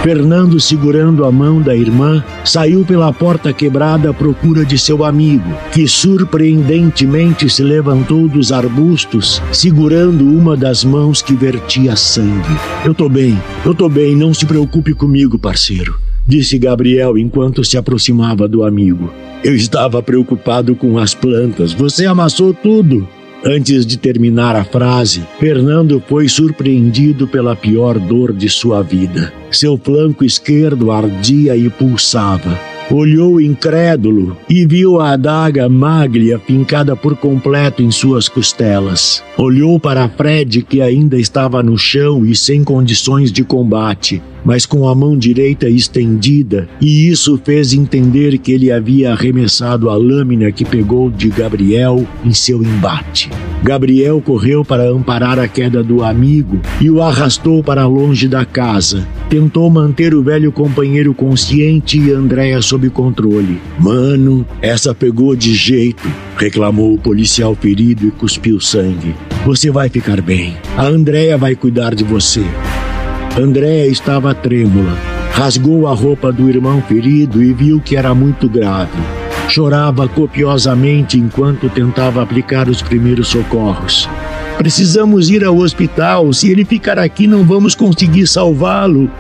Fernando, 0.03 0.59
segurando 0.59 1.25
a 1.25 1.31
mão 1.31 1.61
da 1.61 1.77
irmã, 1.77 2.25
saiu 2.45 2.85
pela 2.85 3.13
porta 3.13 3.53
quebrada 3.53 4.11
à 4.11 4.15
procura 4.15 4.65
de 4.65 4.79
seu 4.79 5.05
amigo, 5.05 5.49
que 5.73 5.87
surpreendentemente 5.87 7.49
se 7.49 7.63
levantou 7.63 8.27
dos 8.27 8.51
arbustos, 8.51 9.41
segurando 9.53 10.25
uma 10.25 10.57
das 10.57 10.85
mãos 10.85 11.23
que 11.23 11.35
vertia 11.35 11.95
sangue. 11.95 12.57
Eu 12.85 12.95
tô 12.95 13.09
bem, 13.09 13.41
eu 13.65 13.75
tô 13.75 13.89
bem, 13.89 14.17
não 14.17 14.35
se 14.35 14.47
preocupe 14.47 14.95
comigo, 14.95 15.39
parceiro 15.39 15.95
disse 16.27 16.59
Gabriel 16.59 17.19
enquanto 17.19 17.65
se 17.65 17.77
aproximava 17.77 18.49
do 18.49 18.65
amigo. 18.65 19.13
Eu 19.45 19.55
estava 19.55 20.03
preocupado 20.03 20.75
com 20.75 20.99
as 20.99 21.15
plantas. 21.15 21.73
Você 21.73 22.07
amassou 22.07 22.55
tudo. 22.55 23.09
Antes 23.45 23.85
de 23.85 23.97
terminar 23.97 24.55
a 24.55 24.63
frase, 24.63 25.27
Fernando 25.41 26.01
foi 26.07 26.29
surpreendido 26.29 27.27
pela 27.27 27.57
pior 27.57 27.99
dor 27.99 28.33
de 28.33 28.49
sua 28.49 28.83
vida. 28.83 29.33
Seu 29.51 29.77
flanco 29.77 30.25
esquerdo 30.25 30.93
ardia 30.93 31.57
e 31.57 31.69
pulsava. 31.69 32.57
Olhou 32.89 33.41
incrédulo 33.41 34.37
e 34.49 34.65
viu 34.65 35.01
a 35.01 35.13
adaga 35.13 35.69
maglia 35.69 36.39
fincada 36.39 36.95
por 36.95 37.17
completo 37.17 37.83
em 37.83 37.91
suas 37.91 38.29
costelas. 38.29 39.25
Olhou 39.37 39.81
para 39.81 40.09
Fred, 40.09 40.63
que 40.63 40.81
ainda 40.81 41.19
estava 41.19 41.63
no 41.65 41.77
chão 41.77 42.25
e 42.25 42.37
sem 42.37 42.63
condições 42.63 43.33
de 43.33 43.43
combate, 43.43 44.23
mas 44.45 44.67
com 44.67 44.89
a 44.89 44.95
mão 44.95 45.17
direita 45.17 45.69
estendida, 45.69 46.69
e 46.81 47.09
isso 47.09 47.41
fez 47.45 47.73
entender 47.73 48.39
que 48.39 48.53
ele 48.53 48.71
havia 48.71 49.13
arremessado 49.13 49.89
a 49.89 49.97
lâmina 49.97 50.51
que 50.51 50.65
pegou 50.65 51.11
de 51.11 51.29
Gabriel 51.29 52.07
em 52.25 52.33
seu 52.33 52.63
embate. 52.63 53.31
Gabriel 53.63 54.21
correu 54.21 54.65
para 54.65 54.89
amparar 54.89 55.39
a 55.39 55.47
queda 55.47 55.83
do 55.83 56.03
amigo 56.03 56.61
e 56.81 56.91
o 56.91 57.01
arrastou 57.01 57.63
para 57.63 57.87
longe 57.87 58.27
da 58.27 58.45
casa. 58.45 59.07
Tentou 59.29 59.71
manter 59.71 60.15
o 60.15 60.23
velho 60.23 60.51
companheiro 60.51 61.15
consciente 61.15 61.99
e 61.99 62.11
Andréa 62.11 62.61
sob 62.61 62.91
controle. 62.91 63.61
Mano, 63.79 64.45
essa 64.61 64.95
pegou 64.95 65.37
de 65.37 65.55
jeito, 65.55 66.09
reclamou 66.37 66.95
o 66.95 66.99
policial 66.99 67.55
ferido 67.55 68.07
e 68.07 68.11
cuspiu 68.11 68.61
sangue. 68.61 69.15
Você 69.45 69.71
vai 69.71 69.89
ficar 69.89 70.21
bem. 70.21 70.57
A 70.77 70.87
Andréa 70.87 71.39
vai 71.39 71.55
cuidar 71.55 71.95
de 71.95 72.05
você. 72.05 72.45
Andréa 73.38 73.87
estava 73.87 74.35
trêmula. 74.35 74.92
Rasgou 75.33 75.87
a 75.87 75.95
roupa 75.95 76.31
do 76.31 76.51
irmão 76.51 76.83
ferido 76.83 77.42
e 77.42 77.51
viu 77.55 77.81
que 77.81 77.97
era 77.97 78.14
muito 78.14 78.47
grave. 78.47 78.99
Chorava 79.49 80.07
copiosamente 80.07 81.18
enquanto 81.18 81.71
tentava 81.71 82.23
aplicar 82.23 82.68
os 82.68 82.83
primeiros 82.83 83.29
socorros. 83.29 84.07
Precisamos 84.59 85.31
ir 85.31 85.42
ao 85.45 85.57
hospital. 85.57 86.31
Se 86.35 86.51
ele 86.51 86.62
ficar 86.62 86.99
aqui, 86.99 87.27
não 87.27 87.42
vamos 87.42 87.75
conseguir 87.75 88.27
salvá-lo, 88.27 89.11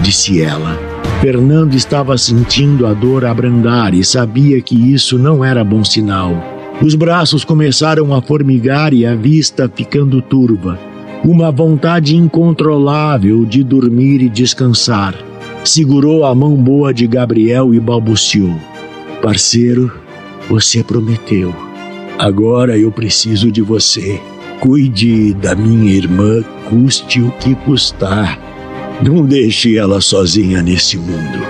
disse 0.00 0.42
ela. 0.42 0.78
Fernando 1.22 1.72
estava 1.74 2.18
sentindo 2.18 2.86
a 2.86 2.92
dor 2.92 3.24
abrandar 3.24 3.94
e 3.94 4.04
sabia 4.04 4.60
que 4.60 4.92
isso 4.92 5.18
não 5.18 5.42
era 5.42 5.64
bom 5.64 5.82
sinal. 5.82 6.36
Os 6.82 6.94
braços 6.94 7.42
começaram 7.42 8.12
a 8.12 8.20
formigar 8.20 8.92
e 8.92 9.06
a 9.06 9.14
vista 9.14 9.70
ficando 9.74 10.20
turva 10.20 10.91
uma 11.24 11.52
vontade 11.52 12.16
incontrolável 12.16 13.44
de 13.44 13.62
dormir 13.62 14.20
e 14.22 14.28
descansar. 14.28 15.14
Segurou 15.64 16.24
a 16.24 16.34
mão 16.34 16.56
boa 16.56 16.92
de 16.92 17.06
Gabriel 17.06 17.72
e 17.72 17.78
balbuciou: 17.78 18.54
Parceiro, 19.22 19.92
você 20.48 20.82
prometeu. 20.82 21.54
Agora 22.18 22.76
eu 22.76 22.90
preciso 22.90 23.50
de 23.50 23.62
você. 23.62 24.20
Cuide 24.60 25.34
da 25.34 25.54
minha 25.54 25.92
irmã, 25.92 26.42
custe 26.68 27.20
o 27.20 27.30
que 27.32 27.54
custar. 27.54 28.38
Não 29.02 29.24
deixe 29.24 29.76
ela 29.76 30.00
sozinha 30.00 30.62
nesse 30.62 30.96
mundo. 30.96 31.40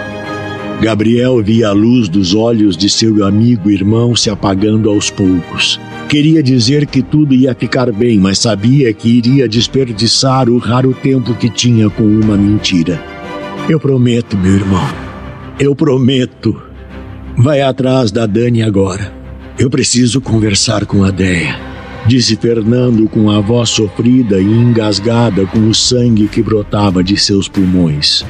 Gabriel 0.81 1.43
via 1.43 1.69
a 1.69 1.73
luz 1.73 2.09
dos 2.09 2.35
olhos 2.35 2.77
de 2.77 2.89
seu 2.89 3.25
amigo 3.25 3.71
irmão 3.71 4.17
se 4.17 4.31
apagando 4.31 4.89
aos 4.91 5.11
poucos. 5.11 5.79
Queria 6.13 6.43
dizer 6.43 6.85
que 6.85 7.01
tudo 7.01 7.35
ia 7.35 7.55
ficar 7.55 7.91
bem, 7.91 8.19
mas 8.19 8.39
sabia 8.39 8.93
que 8.93 9.09
iria 9.09 9.49
desperdiçar 9.49 10.51
o 10.51 10.59
raro 10.59 10.93
tempo 10.93 11.35
que 11.35 11.49
tinha 11.49 11.89
com 11.89 12.03
uma 12.03 12.37
mentira. 12.37 13.03
Eu 13.67 13.81
prometo, 13.81 14.37
meu 14.37 14.53
irmão. 14.53 14.87
Eu 15.59 15.75
prometo. 15.75 16.61
Vai 17.35 17.63
atrás 17.63 18.13
da 18.13 18.27
Dani 18.27 18.63
agora. 18.63 19.11
Eu 19.59 19.71
preciso 19.71 20.21
conversar 20.21 20.85
com 20.85 21.03
a 21.03 21.11
Deia, 21.11 21.59
disse 22.07 22.37
Fernando 22.37 23.09
com 23.09 23.31
a 23.31 23.41
voz 23.41 23.71
sofrida 23.71 24.39
e 24.39 24.45
engasgada 24.45 25.47
com 25.47 25.67
o 25.67 25.75
sangue 25.75 26.29
que 26.29 26.43
brotava 26.43 27.03
de 27.03 27.17
seus 27.17 27.49
pulmões. 27.49 28.23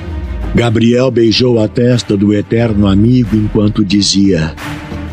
Gabriel 0.55 1.11
beijou 1.11 1.61
a 1.61 1.66
testa 1.66 2.16
do 2.16 2.33
eterno 2.33 2.87
amigo 2.87 3.35
enquanto 3.35 3.85
dizia: 3.85 4.55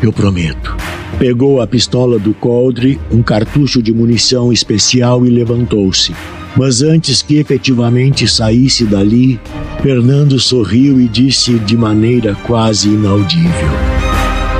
Eu 0.02 0.12
prometo. 0.12 0.74
Pegou 1.18 1.60
a 1.60 1.66
pistola 1.66 2.18
do 2.18 2.32
coldre, 2.32 2.98
um 3.10 3.22
cartucho 3.22 3.82
de 3.82 3.92
munição 3.92 4.50
especial 4.50 5.26
e 5.26 5.28
levantou-se. 5.28 6.14
Mas 6.56 6.80
antes 6.80 7.20
que 7.20 7.36
efetivamente 7.36 8.26
saísse 8.26 8.84
dali, 8.84 9.38
Fernando 9.82 10.40
sorriu 10.40 11.00
e 11.00 11.06
disse 11.06 11.58
de 11.58 11.76
maneira 11.76 12.34
quase 12.46 12.88
inaudível: 12.88 13.68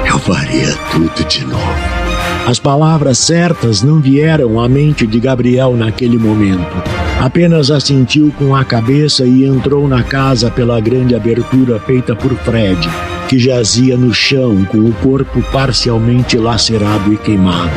Eu 0.07 0.19
faria 0.19 0.75
tudo 0.93 1.27
de 1.27 1.45
novo. 1.47 2.01
As 2.47 2.59
palavras 2.59 3.17
certas 3.19 3.83
não 3.83 4.01
vieram 4.01 4.61
à 4.61 4.69
mente 4.69 5.07
de 5.07 5.19
Gabriel 5.19 5.75
naquele 5.75 6.19
momento. 6.19 6.77
Apenas 7.19 7.71
assentiu 7.71 8.33
com 8.39 8.55
a 8.55 8.65
cabeça 8.65 9.25
e 9.25 9.45
entrou 9.45 9.89
na 9.89 10.03
casa 10.03 10.51
pela 10.51 10.81
grande 10.81 11.15
abertura 11.15 11.79
feita 11.81 12.15
por 12.15 12.35
Fred 12.37 12.89
que 13.31 13.39
jazia 13.39 13.97
no 13.97 14.13
chão 14.13 14.65
com 14.65 14.79
o 14.79 14.93
corpo 14.95 15.41
parcialmente 15.53 16.37
lacerado 16.37 17.15
e 17.15 17.17
queimado. 17.17 17.71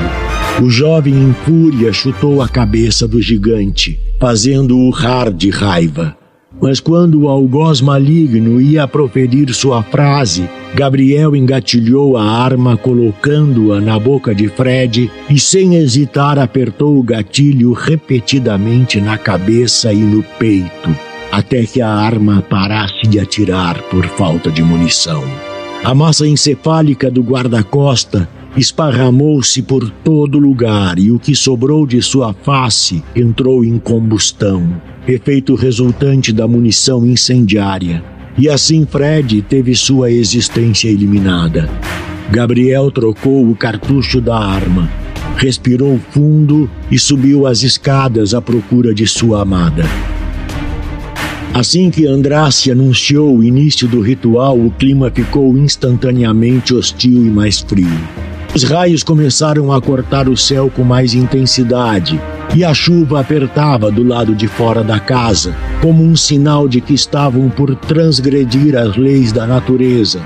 O 0.59 0.67
jovem 0.67 1.13
em 1.13 1.31
fúria 1.45 1.93
chutou 1.93 2.41
a 2.41 2.49
cabeça 2.49 3.07
do 3.07 3.21
gigante, 3.21 3.99
fazendo-o 4.19 4.89
rar 4.89 5.31
de 5.31 5.51
raiva. 5.51 6.17
Mas 6.59 6.79
quando 6.79 7.21
o 7.21 7.27
algoz 7.27 7.81
maligno 7.81 8.59
ia 8.59 8.87
proferir 8.87 9.53
sua 9.53 9.83
frase, 9.83 10.49
Gabriel 10.73 11.35
engatilhou 11.35 12.17
a 12.17 12.23
arma, 12.23 12.75
colocando-a 12.75 13.79
na 13.79 13.99
boca 13.99 14.33
de 14.33 14.47
Fred 14.47 15.11
e, 15.29 15.39
sem 15.39 15.75
hesitar, 15.75 16.39
apertou 16.39 16.97
o 16.97 17.03
gatilho 17.03 17.73
repetidamente 17.73 18.99
na 18.99 19.19
cabeça 19.19 19.93
e 19.93 19.99
no 19.99 20.23
peito 20.39 21.13
até 21.33 21.65
que 21.65 21.81
a 21.81 21.89
arma 21.89 22.43
parasse 22.43 23.07
de 23.07 23.19
atirar 23.19 23.81
por 23.89 24.05
falta 24.05 24.51
de 24.51 24.61
munição. 24.61 25.23
A 25.83 25.93
massa 25.93 26.27
encefálica 26.27 27.11
do 27.11 27.21
guarda-costa 27.21 28.27
esparramou-se 28.55 29.61
por 29.61 29.89
todo 29.89 30.39
lugar 30.39 30.97
e 30.97 31.11
o 31.11 31.19
que 31.19 31.35
sobrou 31.35 31.85
de 31.85 32.01
sua 32.01 32.33
face 32.33 33.03
entrou 33.15 33.65
em 33.65 33.77
combustão, 33.77 34.81
efeito 35.07 35.55
resultante 35.55 36.31
da 36.31 36.47
munição 36.47 37.05
incendiária. 37.05 38.03
E 38.37 38.49
assim 38.49 38.85
Fred 38.85 39.41
teve 39.41 39.75
sua 39.75 40.09
existência 40.09 40.87
eliminada. 40.87 41.69
Gabriel 42.31 42.89
trocou 42.89 43.47
o 43.49 43.55
cartucho 43.55 44.21
da 44.21 44.37
arma 44.37 44.89
Respirou 45.35 45.99
fundo 46.11 46.69
e 46.91 46.97
subiu 46.97 47.47
as 47.47 47.63
escadas 47.63 48.33
à 48.33 48.41
procura 48.41 48.93
de 48.93 49.05
sua 49.07 49.41
amada. 49.41 49.83
Assim 51.53 51.91
que 51.91 52.07
Andrasse 52.07 52.71
anunciou 52.71 53.37
o 53.37 53.43
início 53.43 53.87
do 53.87 54.01
ritual, 54.01 54.57
o 54.57 54.71
clima 54.71 55.11
ficou 55.11 55.55
instantaneamente 55.55 56.73
hostil 56.73 57.27
e 57.27 57.29
mais 57.29 57.59
frio. 57.59 57.87
Os 58.55 58.63
raios 58.63 59.03
começaram 59.03 59.71
a 59.71 59.79
cortar 59.79 60.27
o 60.27 60.35
céu 60.35 60.71
com 60.75 60.83
mais 60.83 61.13
intensidade 61.13 62.19
e 62.55 62.63
a 62.63 62.73
chuva 62.73 63.19
apertava 63.19 63.91
do 63.91 64.03
lado 64.03 64.33
de 64.33 64.47
fora 64.47 64.83
da 64.83 64.99
casa, 64.99 65.55
como 65.79 66.03
um 66.03 66.15
sinal 66.15 66.67
de 66.67 66.81
que 66.81 66.95
estavam 66.95 67.47
por 67.51 67.75
transgredir 67.75 68.75
as 68.75 68.97
leis 68.97 69.31
da 69.31 69.45
natureza. 69.45 70.21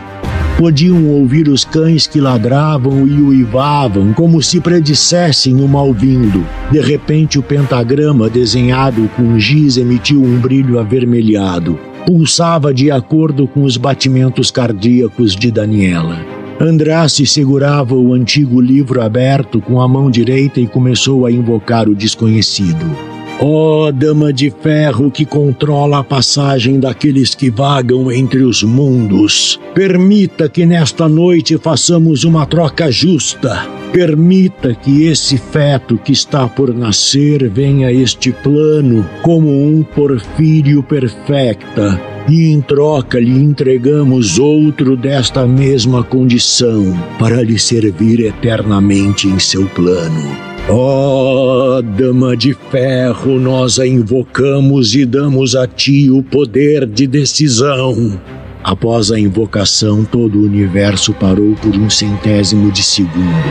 Podiam 0.58 1.08
ouvir 1.10 1.48
os 1.50 1.64
cães 1.64 2.08
que 2.08 2.20
ladravam 2.20 3.08
e 3.08 3.22
uivavam, 3.22 4.12
como 4.12 4.42
se 4.42 4.60
predissessem 4.60 5.62
o 5.62 5.68
mal-vindo. 5.68 6.44
De 6.72 6.80
repente, 6.80 7.38
o 7.38 7.44
pentagrama 7.44 8.28
desenhado 8.28 9.08
com 9.16 9.38
giz 9.38 9.78
emitiu 9.78 10.20
um 10.20 10.40
brilho 10.40 10.80
avermelhado. 10.80 11.78
Pulsava 12.08 12.74
de 12.74 12.90
acordo 12.90 13.48
com 13.48 13.62
os 13.62 13.78
batimentos 13.78 14.50
cardíacos 14.50 15.36
de 15.36 15.52
Daniela. 15.52 16.26
Andraste 16.60 17.24
segurava 17.28 17.94
o 17.94 18.12
antigo 18.12 18.60
livro 18.60 19.00
aberto 19.00 19.62
com 19.62 19.80
a 19.80 19.88
mão 19.88 20.10
direita 20.10 20.60
e 20.60 20.66
começou 20.66 21.28
a 21.28 21.32
invocar 21.32 21.88
o 21.88 21.94
desconhecido. 21.94 23.17
Ó 23.40 23.88
oh, 23.88 23.92
dama 23.92 24.34
de 24.34 24.50
ferro 24.50 25.12
que 25.12 25.24
controla 25.24 26.00
a 26.00 26.04
passagem 26.04 26.80
daqueles 26.80 27.36
que 27.36 27.52
vagam 27.52 28.12
entre 28.12 28.42
os 28.42 28.64
mundos, 28.64 29.60
permita 29.76 30.50
que 30.50 30.66
nesta 30.66 31.08
noite 31.08 31.56
façamos 31.56 32.24
uma 32.24 32.48
troca 32.48 32.92
justa. 32.92 33.68
Permita 33.94 34.74
que 34.74 35.06
esse 35.06 35.38
feto 35.38 36.00
que 36.00 36.12
está 36.12 36.48
por 36.48 36.74
nascer 36.74 37.48
venha 37.48 37.90
a 37.90 37.94
este 37.94 38.32
plano 38.32 39.08
como 39.22 39.50
um 39.50 39.84
porfírio 39.84 40.82
perfecta, 40.82 42.02
e 42.28 42.52
em 42.52 42.60
troca 42.60 43.20
lhe 43.20 43.40
entregamos 43.40 44.40
outro 44.40 44.98
desta 44.98 45.46
mesma 45.46 46.04
condição, 46.04 46.92
para 47.20 47.44
lhe 47.44 47.60
servir 47.60 48.20
eternamente 48.20 49.28
em 49.28 49.38
seu 49.38 49.68
plano. 49.68 50.47
Ó 50.70 51.78
oh, 51.78 51.82
Dama 51.82 52.36
de 52.36 52.54
Ferro, 52.54 53.40
nós 53.40 53.80
a 53.80 53.88
invocamos 53.88 54.96
e 54.96 55.06
damos 55.06 55.56
a 55.56 55.66
ti 55.66 56.10
o 56.12 56.22
poder 56.22 56.86
de 56.86 57.08
decisão. 57.08 58.20
Após 58.62 59.10
a 59.10 59.18
invocação, 59.18 60.04
todo 60.04 60.38
o 60.38 60.44
universo 60.44 61.14
parou 61.14 61.56
por 61.56 61.74
um 61.74 61.90
centésimo 61.90 62.70
de 62.70 62.84
segundo. 62.84 63.48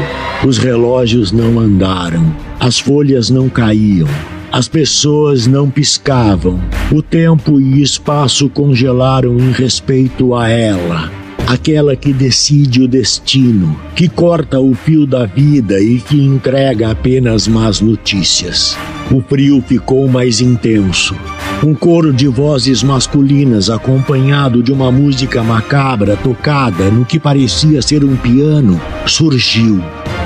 Os 0.46 0.58
relógios 0.58 1.32
não 1.32 1.58
andaram, 1.58 2.36
as 2.60 2.78
folhas 2.78 3.30
não 3.30 3.48
caíam, 3.48 4.08
as 4.52 4.68
pessoas 4.68 5.46
não 5.46 5.70
piscavam. 5.70 6.60
O 6.92 7.00
tempo 7.00 7.58
e 7.58 7.80
espaço 7.80 8.46
congelaram 8.50 9.38
em 9.38 9.52
respeito 9.52 10.34
a 10.34 10.50
ela 10.50 11.25
aquela 11.46 11.94
que 11.94 12.12
decide 12.12 12.82
o 12.82 12.88
destino, 12.88 13.78
que 13.94 14.08
corta 14.08 14.58
o 14.58 14.74
fio 14.74 15.06
da 15.06 15.24
vida 15.24 15.80
e 15.80 16.00
que 16.00 16.20
entrega 16.20 16.90
apenas 16.90 17.46
más 17.46 17.80
notícias. 17.80 18.76
O 19.10 19.20
frio 19.20 19.62
ficou 19.66 20.08
mais 20.08 20.40
intenso. 20.40 21.14
Um 21.62 21.74
coro 21.74 22.12
de 22.12 22.26
vozes 22.26 22.82
masculinas, 22.82 23.70
acompanhado 23.70 24.62
de 24.62 24.72
uma 24.72 24.90
música 24.90 25.42
macabra 25.42 26.16
tocada 26.16 26.90
no 26.90 27.04
que 27.04 27.18
parecia 27.18 27.80
ser 27.80 28.04
um 28.04 28.16
piano, 28.16 28.80
surgiu. 29.06 29.80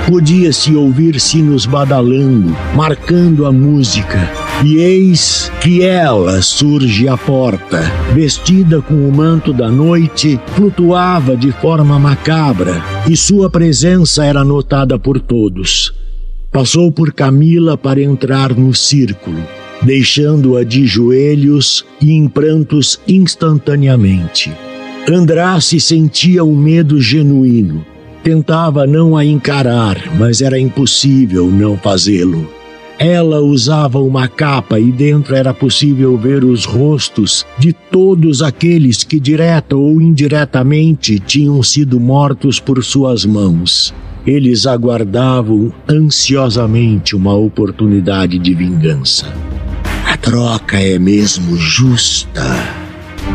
Podia-se 0.07 0.75
ouvir 0.75 1.19
sinos 1.19 1.65
badalando, 1.65 2.55
marcando 2.75 3.45
a 3.45 3.51
música, 3.51 4.29
e 4.63 4.77
eis 4.77 5.51
que 5.61 5.81
ela 5.81 6.41
surge 6.41 7.07
à 7.07 7.17
porta, 7.17 7.81
vestida 8.13 8.81
com 8.81 9.07
o 9.07 9.11
manto 9.11 9.51
da 9.51 9.69
noite, 9.69 10.39
flutuava 10.55 11.35
de 11.35 11.51
forma 11.51 11.97
macabra, 11.97 12.81
e 13.09 13.17
sua 13.17 13.49
presença 13.49 14.23
era 14.23 14.43
notada 14.43 14.99
por 14.99 15.19
todos. 15.19 15.93
Passou 16.51 16.91
por 16.91 17.11
Camila 17.11 17.75
para 17.75 18.01
entrar 18.01 18.55
no 18.55 18.73
círculo, 18.73 19.41
deixando-a 19.81 20.63
de 20.63 20.85
joelhos 20.85 21.83
e 21.99 22.11
em 22.11 22.27
prantos 22.27 22.99
instantaneamente. 23.07 24.51
Andrasse 25.09 25.79
sentia 25.79 26.43
um 26.43 26.55
medo 26.55 27.01
genuíno. 27.01 27.83
Tentava 28.23 28.85
não 28.85 29.17
a 29.17 29.25
encarar, 29.25 29.97
mas 30.19 30.41
era 30.41 30.59
impossível 30.59 31.47
não 31.47 31.75
fazê-lo. 31.75 32.60
Ela 33.03 33.41
usava 33.41 33.97
uma 33.97 34.27
capa 34.27 34.79
e 34.79 34.91
dentro 34.91 35.35
era 35.35 35.55
possível 35.55 36.15
ver 36.15 36.43
os 36.43 36.65
rostos 36.65 37.43
de 37.57 37.73
todos 37.73 38.43
aqueles 38.43 39.03
que, 39.03 39.19
direta 39.19 39.75
ou 39.75 39.99
indiretamente, 39.99 41.17
tinham 41.17 41.63
sido 41.63 41.99
mortos 41.99 42.59
por 42.59 42.83
suas 42.83 43.25
mãos. 43.25 43.91
Eles 44.23 44.67
aguardavam 44.67 45.73
ansiosamente 45.89 47.15
uma 47.15 47.33
oportunidade 47.33 48.37
de 48.37 48.53
vingança. 48.53 49.33
A 50.05 50.15
troca 50.15 50.79
é 50.79 50.99
mesmo 50.99 51.57
justa, 51.57 52.55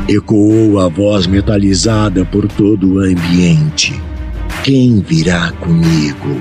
ecoou 0.09 0.79
a 0.79 0.87
voz 0.87 1.27
metalizada 1.27 2.25
por 2.25 2.47
todo 2.47 2.95
o 2.95 2.99
ambiente. 3.01 4.01
Quem 4.63 5.01
virá 5.01 5.51
comigo? 5.59 6.41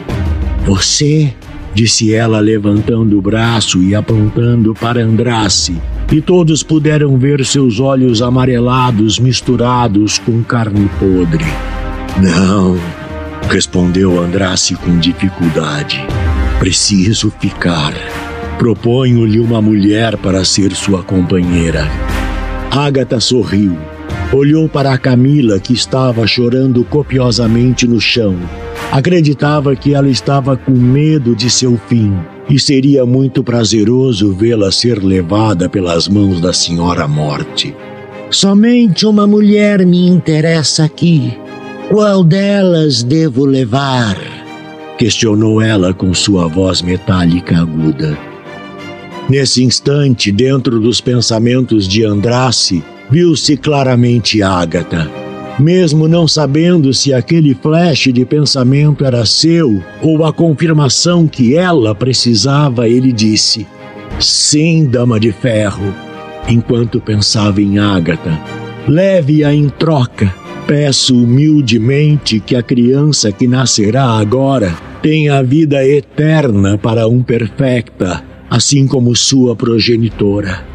Você 0.63 1.33
disse 1.75 2.13
ela 2.13 2.39
levantando 2.39 3.17
o 3.17 3.21
braço 3.21 3.83
e 3.83 3.93
apontando 3.93 4.73
para 4.73 5.03
Andrasse, 5.03 5.75
e 6.09 6.21
todos 6.21 6.63
puderam 6.63 7.17
ver 7.17 7.45
seus 7.45 7.81
olhos 7.81 8.21
amarelados 8.21 9.19
misturados 9.19 10.17
com 10.17 10.41
carne 10.41 10.89
podre. 10.97 11.43
Não, 12.17 12.77
respondeu 13.49 14.17
Andrasse 14.23 14.73
com 14.75 14.97
dificuldade. 14.97 15.99
Preciso 16.59 17.29
ficar. 17.41 17.93
Proponho-lhe 18.57 19.41
uma 19.41 19.61
mulher 19.61 20.15
para 20.15 20.45
ser 20.45 20.71
sua 20.71 21.03
companheira. 21.03 21.91
Ágata 22.71 23.19
sorriu. 23.19 23.77
Olhou 24.31 24.69
para 24.69 24.97
Camila, 24.97 25.59
que 25.59 25.73
estava 25.73 26.25
chorando 26.25 26.85
copiosamente 26.85 27.85
no 27.85 27.99
chão, 27.99 28.37
Acreditava 28.91 29.75
que 29.75 29.93
ela 29.93 30.09
estava 30.09 30.55
com 30.55 30.71
medo 30.71 31.35
de 31.35 31.49
seu 31.49 31.77
fim 31.89 32.13
e 32.49 32.59
seria 32.59 33.05
muito 33.05 33.43
prazeroso 33.43 34.33
vê-la 34.33 34.71
ser 34.71 35.03
levada 35.03 35.67
pelas 35.67 36.07
mãos 36.07 36.39
da 36.39 36.53
Senhora 36.53 37.07
Morte. 37.07 37.75
Somente 38.29 39.05
uma 39.05 39.27
mulher 39.27 39.85
me 39.85 40.07
interessa 40.07 40.85
aqui. 40.85 41.33
Qual 41.89 42.23
delas 42.23 43.03
devo 43.03 43.45
levar? 43.45 44.15
Questionou 44.97 45.61
ela 45.61 45.93
com 45.93 46.13
sua 46.13 46.47
voz 46.47 46.81
metálica 46.81 47.57
aguda. 47.57 48.17
Nesse 49.29 49.63
instante, 49.63 50.31
dentro 50.31 50.79
dos 50.79 51.01
pensamentos 51.01 51.87
de 51.87 52.05
Andrasse, 52.05 52.83
viu-se 53.09 53.57
claramente 53.57 54.41
Ágata 54.41 55.24
mesmo 55.59 56.07
não 56.07 56.27
sabendo 56.27 56.93
se 56.93 57.13
aquele 57.13 57.53
flash 57.53 58.09
de 58.11 58.25
pensamento 58.25 59.05
era 59.05 59.25
seu 59.25 59.81
ou 60.01 60.25
a 60.25 60.33
confirmação 60.33 61.27
que 61.27 61.55
ela 61.55 61.95
precisava, 61.95 62.87
ele 62.87 63.11
disse: 63.11 63.65
Sim, 64.19 64.85
dama 64.85 65.19
de 65.19 65.31
ferro, 65.31 65.93
enquanto 66.47 66.99
pensava 66.99 67.61
em 67.61 67.79
Ágata. 67.79 68.39
Leve-a 68.87 69.53
em 69.53 69.69
troca. 69.69 70.33
Peço 70.67 71.15
humildemente 71.15 72.39
que 72.39 72.55
a 72.55 72.63
criança 72.63 73.31
que 73.31 73.47
nascerá 73.47 74.17
agora 74.17 74.75
tenha 75.01 75.37
a 75.37 75.43
vida 75.43 75.85
eterna 75.87 76.75
para 76.75 77.07
um 77.07 77.21
perfecta, 77.21 78.23
assim 78.49 78.87
como 78.87 79.15
sua 79.15 79.55
progenitora. 79.55 80.74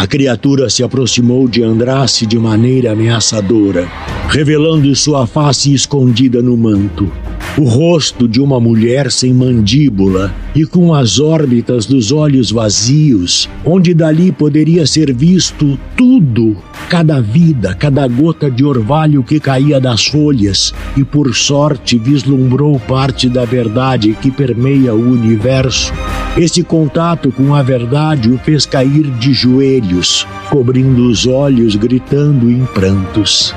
A 0.00 0.06
criatura 0.06 0.70
se 0.70 0.82
aproximou 0.82 1.46
de 1.46 1.62
Andrasse 1.62 2.24
de 2.24 2.38
maneira 2.38 2.92
ameaçadora, 2.92 3.86
revelando 4.30 4.96
sua 4.96 5.26
face 5.26 5.74
escondida 5.74 6.40
no 6.40 6.56
manto. 6.56 7.12
O 7.58 7.64
rosto 7.64 8.28
de 8.28 8.40
uma 8.40 8.60
mulher 8.60 9.10
sem 9.10 9.34
mandíbula 9.34 10.32
e 10.54 10.64
com 10.64 10.94
as 10.94 11.18
órbitas 11.18 11.84
dos 11.84 12.12
olhos 12.12 12.50
vazios, 12.50 13.48
onde 13.64 13.92
dali 13.92 14.30
poderia 14.30 14.86
ser 14.86 15.12
visto 15.12 15.78
tudo, 15.96 16.56
cada 16.88 17.20
vida, 17.20 17.74
cada 17.74 18.06
gota 18.06 18.50
de 18.50 18.64
orvalho 18.64 19.22
que 19.22 19.40
caía 19.40 19.80
das 19.80 20.06
folhas, 20.06 20.72
e 20.96 21.04
por 21.04 21.34
sorte 21.34 21.98
vislumbrou 21.98 22.78
parte 22.78 23.28
da 23.28 23.44
verdade 23.44 24.16
que 24.22 24.30
permeia 24.30 24.94
o 24.94 25.12
universo. 25.12 25.92
Esse 26.36 26.62
contato 26.62 27.32
com 27.32 27.54
a 27.54 27.62
verdade 27.62 28.30
o 28.30 28.38
fez 28.38 28.64
cair 28.64 29.10
de 29.18 29.34
joelhos, 29.34 30.26
cobrindo 30.48 31.08
os 31.08 31.26
olhos, 31.26 31.74
gritando 31.74 32.48
em 32.48 32.64
prantos. 32.66 33.52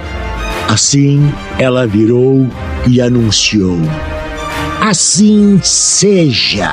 Assim, 0.68 1.22
ela 1.60 1.86
virou 1.86 2.48
e 2.88 3.02
anunciou: 3.02 3.78
Assim 4.82 5.60
seja. 5.62 6.72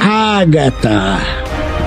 Ágata, 0.00 1.18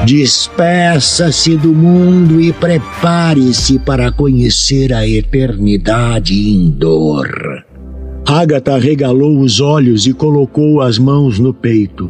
despeça-se 0.06 1.58
do 1.58 1.74
mundo 1.74 2.40
e 2.40 2.54
prepare-se 2.54 3.78
para 3.80 4.12
conhecer 4.12 4.94
a 4.94 5.08
eternidade 5.08 6.34
em 6.34 6.70
dor. 6.70 7.66
Ágata 8.26 8.78
regalou 8.78 9.40
os 9.40 9.60
olhos 9.60 10.08
e 10.08 10.14
colocou 10.14 10.82
as 10.82 10.98
mãos 10.98 11.40
no 11.40 11.54
peito. 11.54 12.10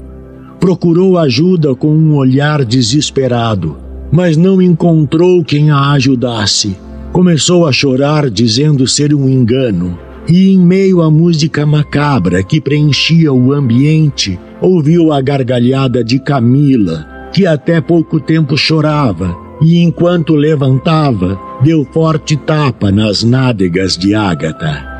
Procurou 0.59 1.17
ajuda 1.17 1.75
com 1.75 1.89
um 1.89 2.15
olhar 2.15 2.63
desesperado, 2.63 3.77
mas 4.11 4.37
não 4.37 4.61
encontrou 4.61 5.43
quem 5.43 5.71
a 5.71 5.91
ajudasse. 5.91 6.77
Começou 7.11 7.67
a 7.67 7.71
chorar, 7.71 8.29
dizendo 8.29 8.87
ser 8.87 9.13
um 9.13 9.27
engano 9.27 9.97
e, 10.27 10.51
em 10.53 10.59
meio 10.59 11.01
à 11.01 11.09
música 11.11 11.65
macabra 11.65 12.43
que 12.43 12.59
preenchia 12.59 13.31
o 13.31 13.53
ambiente, 13.53 14.39
ouviu 14.61 15.11
a 15.11 15.21
gargalhada 15.21 16.03
de 16.03 16.19
Camila, 16.19 17.07
que 17.31 17.45
até 17.45 17.79
pouco 17.81 18.19
tempo 18.19 18.57
chorava, 18.57 19.35
e 19.61 19.81
enquanto 19.81 20.35
levantava, 20.35 21.39
deu 21.61 21.85
forte 21.91 22.35
tapa 22.35 22.91
nas 22.91 23.23
nádegas 23.23 23.97
de 23.97 24.13
Ágata. 24.15 24.95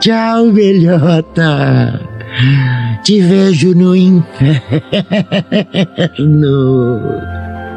Tchau, 0.00 0.50
velhota! 0.52 2.00
Te 3.04 3.20
vejo 3.20 3.74
no 3.74 3.94
inferno! 3.94 4.60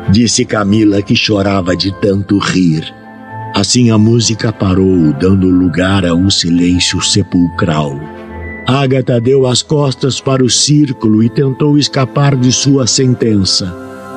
Disse 0.09 0.45
Camila, 0.45 1.01
que 1.01 1.15
chorava 1.15 1.75
de 1.75 1.91
tanto 1.99 2.37
rir. 2.37 3.02
Assim 3.53 3.91
a 3.91 3.99
música 3.99 4.51
parou, 4.51 5.13
dando 5.13 5.47
lugar 5.47 6.03
a 6.05 6.15
um 6.15 6.27
silêncio 6.27 6.99
sepulcral. 7.03 7.99
Agatha 8.65 9.21
deu 9.21 9.45
as 9.45 9.61
costas 9.61 10.19
para 10.19 10.43
o 10.43 10.49
círculo 10.49 11.21
e 11.21 11.29
tentou 11.29 11.77
escapar 11.77 12.35
de 12.35 12.51
sua 12.51 12.87
sentença. 12.87 13.71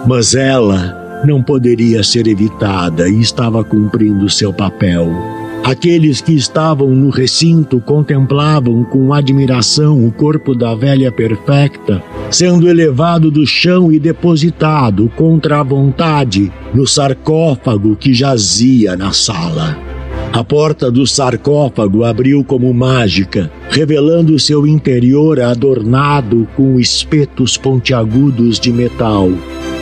Mas 0.07 0.35
ela 0.35 1.23
não 1.27 1.43
poderia 1.43 2.03
ser 2.03 2.27
evitada 2.27 3.09
e 3.09 3.21
estava 3.21 3.63
cumprindo 3.63 4.31
seu 4.31 4.55
papel. 4.55 5.36
Aqueles 5.67 6.21
que 6.21 6.33
estavam 6.33 6.91
no 6.91 7.11
recinto 7.11 7.81
contemplavam 7.81 8.85
com 8.85 9.13
admiração 9.13 10.07
o 10.07 10.13
corpo 10.13 10.55
da 10.55 10.77
velha 10.77 11.11
perfecta 11.11 12.01
sendo 12.31 12.69
elevado 12.69 13.33
do 13.33 13.45
chão 13.45 13.91
e 13.91 13.99
depositado 13.99 15.11
contra 15.17 15.59
a 15.59 15.63
vontade 15.65 16.53
no 16.73 16.87
sarcófago 16.87 17.97
que 17.97 18.15
jazia 18.15 18.97
na 18.97 19.13
sala. 19.13 19.77
A 20.33 20.45
porta 20.45 20.89
do 20.89 21.05
sarcófago 21.05 22.05
abriu 22.05 22.45
como 22.45 22.73
mágica, 22.73 23.51
revelando 23.69 24.39
seu 24.39 24.69
interior 24.69 25.41
adornado 25.41 26.47
com 26.55 26.79
espetos 26.79 27.57
pontiagudos 27.57 28.61
de 28.61 28.73
metal. 28.73 29.31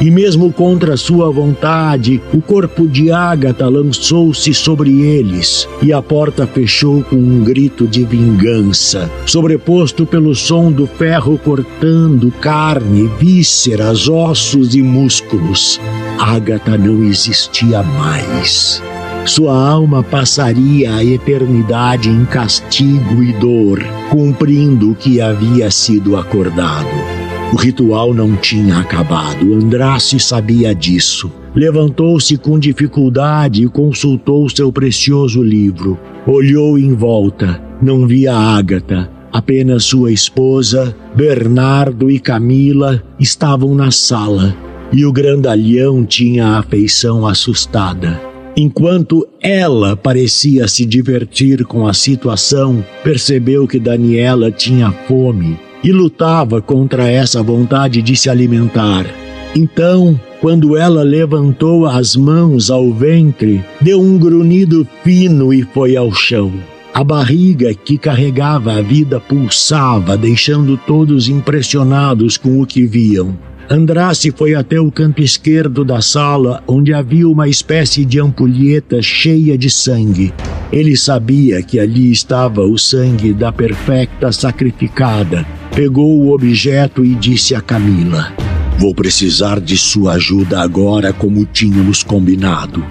E 0.00 0.10
mesmo 0.10 0.52
contra 0.52 0.96
sua 0.96 1.30
vontade, 1.30 2.20
o 2.32 2.40
corpo 2.40 2.86
de 2.86 3.10
Ágata 3.10 3.68
lançou-se 3.68 4.52
sobre 4.52 5.02
eles, 5.02 5.68
e 5.80 5.92
a 5.92 6.02
porta 6.02 6.46
fechou 6.46 7.02
com 7.02 7.16
um 7.16 7.42
grito 7.42 7.86
de 7.86 8.04
vingança, 8.04 9.10
sobreposto 9.24 10.04
pelo 10.04 10.34
som 10.34 10.70
do 10.70 10.86
ferro 10.86 11.38
cortando 11.38 12.30
carne, 12.40 13.08
vísceras, 13.18 14.08
ossos 14.08 14.74
e 14.74 14.82
músculos. 14.82 15.80
Ágata 16.18 16.76
não 16.76 17.04
existia 17.04 17.82
mais. 17.82 18.82
Sua 19.24 19.56
alma 19.56 20.02
passaria 20.02 20.96
a 20.96 21.04
eternidade 21.04 22.10
em 22.10 22.26
castigo 22.26 23.22
e 23.22 23.32
dor, 23.32 23.82
cumprindo 24.10 24.90
o 24.90 24.94
que 24.94 25.18
havia 25.18 25.70
sido 25.70 26.16
acordado. 26.16 27.13
O 27.54 27.56
ritual 27.56 28.12
não 28.12 28.34
tinha 28.34 28.78
acabado. 28.78 29.54
Andrace 29.54 30.18
sabia 30.18 30.74
disso. 30.74 31.30
Levantou-se 31.54 32.36
com 32.36 32.58
dificuldade 32.58 33.62
e 33.62 33.68
consultou 33.68 34.48
seu 34.50 34.72
precioso 34.72 35.40
livro. 35.40 35.96
Olhou 36.26 36.76
em 36.76 36.92
volta. 36.94 37.62
Não 37.80 38.08
via 38.08 38.34
Ágata. 38.34 39.08
Apenas 39.32 39.84
sua 39.84 40.10
esposa, 40.10 40.96
Bernardo 41.14 42.10
e 42.10 42.18
Camila 42.18 43.00
estavam 43.20 43.72
na 43.72 43.92
sala. 43.92 44.52
E 44.92 45.06
o 45.06 45.12
grandalhão 45.12 46.04
tinha 46.04 46.58
a 46.58 46.62
feição 46.64 47.24
assustada. 47.24 48.20
Enquanto 48.56 49.28
ela 49.40 49.96
parecia 49.96 50.66
se 50.66 50.84
divertir 50.84 51.64
com 51.64 51.86
a 51.86 51.94
situação, 51.94 52.84
percebeu 53.04 53.68
que 53.68 53.78
Daniela 53.78 54.50
tinha 54.50 54.90
fome 55.06 55.56
e 55.84 55.92
lutava 55.92 56.62
contra 56.62 57.08
essa 57.08 57.42
vontade 57.42 58.00
de 58.00 58.16
se 58.16 58.30
alimentar. 58.30 59.06
Então, 59.54 60.18
quando 60.40 60.76
ela 60.76 61.02
levantou 61.02 61.86
as 61.86 62.16
mãos 62.16 62.70
ao 62.70 62.90
ventre, 62.92 63.62
deu 63.80 64.00
um 64.00 64.18
grunhido 64.18 64.86
fino 65.04 65.52
e 65.52 65.62
foi 65.62 65.96
ao 65.96 66.12
chão. 66.12 66.52
A 66.92 67.04
barriga 67.04 67.74
que 67.74 67.98
carregava 67.98 68.72
a 68.72 68.80
vida 68.80 69.20
pulsava, 69.20 70.16
deixando 70.16 70.76
todos 70.76 71.28
impressionados 71.28 72.36
com 72.36 72.60
o 72.60 72.66
que 72.66 72.86
viam. 72.86 73.36
Andrace 73.68 74.30
foi 74.30 74.54
até 74.54 74.78
o 74.78 74.92
canto 74.92 75.22
esquerdo 75.22 75.84
da 75.84 76.00
sala, 76.00 76.62
onde 76.66 76.92
havia 76.92 77.28
uma 77.28 77.48
espécie 77.48 78.04
de 78.04 78.20
ampulheta 78.20 79.00
cheia 79.00 79.56
de 79.56 79.70
sangue. 79.70 80.34
Ele 80.70 80.96
sabia 80.96 81.62
que 81.62 81.80
ali 81.80 82.12
estava 82.12 82.60
o 82.60 82.76
sangue 82.78 83.32
da 83.32 83.50
perfecta 83.50 84.30
sacrificada. 84.30 85.46
Pegou 85.74 86.20
o 86.20 86.32
objeto 86.32 87.04
e 87.04 87.16
disse 87.16 87.52
a 87.52 87.60
Camila: 87.60 88.32
Vou 88.78 88.94
precisar 88.94 89.58
de 89.58 89.76
sua 89.76 90.12
ajuda 90.12 90.60
agora, 90.60 91.12
como 91.12 91.44
tínhamos 91.44 92.00
combinado. 92.00 92.84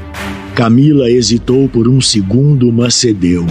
Camila 0.54 1.10
hesitou 1.10 1.70
por 1.70 1.88
um 1.88 2.02
segundo, 2.02 2.74
mas 2.74 2.96
cedeu. 2.96 3.46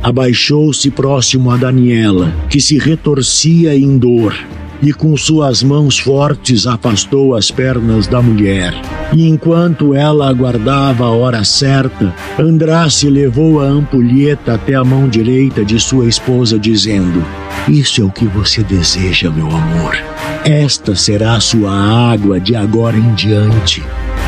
Abaixou-se 0.00 0.88
próximo 0.92 1.50
a 1.50 1.56
Daniela, 1.56 2.32
que 2.48 2.60
se 2.60 2.78
retorcia 2.78 3.74
em 3.74 3.98
dor 3.98 4.32
e 4.82 4.92
com 4.92 5.16
suas 5.16 5.62
mãos 5.62 5.98
fortes 5.98 6.66
afastou 6.66 7.34
as 7.34 7.50
pernas 7.50 8.06
da 8.06 8.20
mulher. 8.22 8.74
E 9.12 9.26
enquanto 9.26 9.94
ela 9.94 10.28
aguardava 10.28 11.06
a 11.06 11.10
hora 11.10 11.42
certa, 11.44 12.14
Andrace 12.38 13.08
levou 13.08 13.60
a 13.60 13.64
ampulheta 13.64 14.54
até 14.54 14.74
a 14.74 14.84
mão 14.84 15.08
direita 15.08 15.64
de 15.64 15.80
sua 15.80 16.06
esposa, 16.06 16.58
dizendo: 16.58 17.24
Isso 17.68 18.00
é 18.00 18.04
o 18.04 18.10
que 18.10 18.26
você 18.26 18.62
deseja, 18.62 19.30
meu 19.30 19.46
amor. 19.46 19.96
Esta 20.44 20.94
será 20.94 21.34
a 21.34 21.40
sua 21.40 21.72
água 21.72 22.38
de 22.38 22.54
agora 22.54 22.96
em 22.96 23.14
diante. 23.14 23.82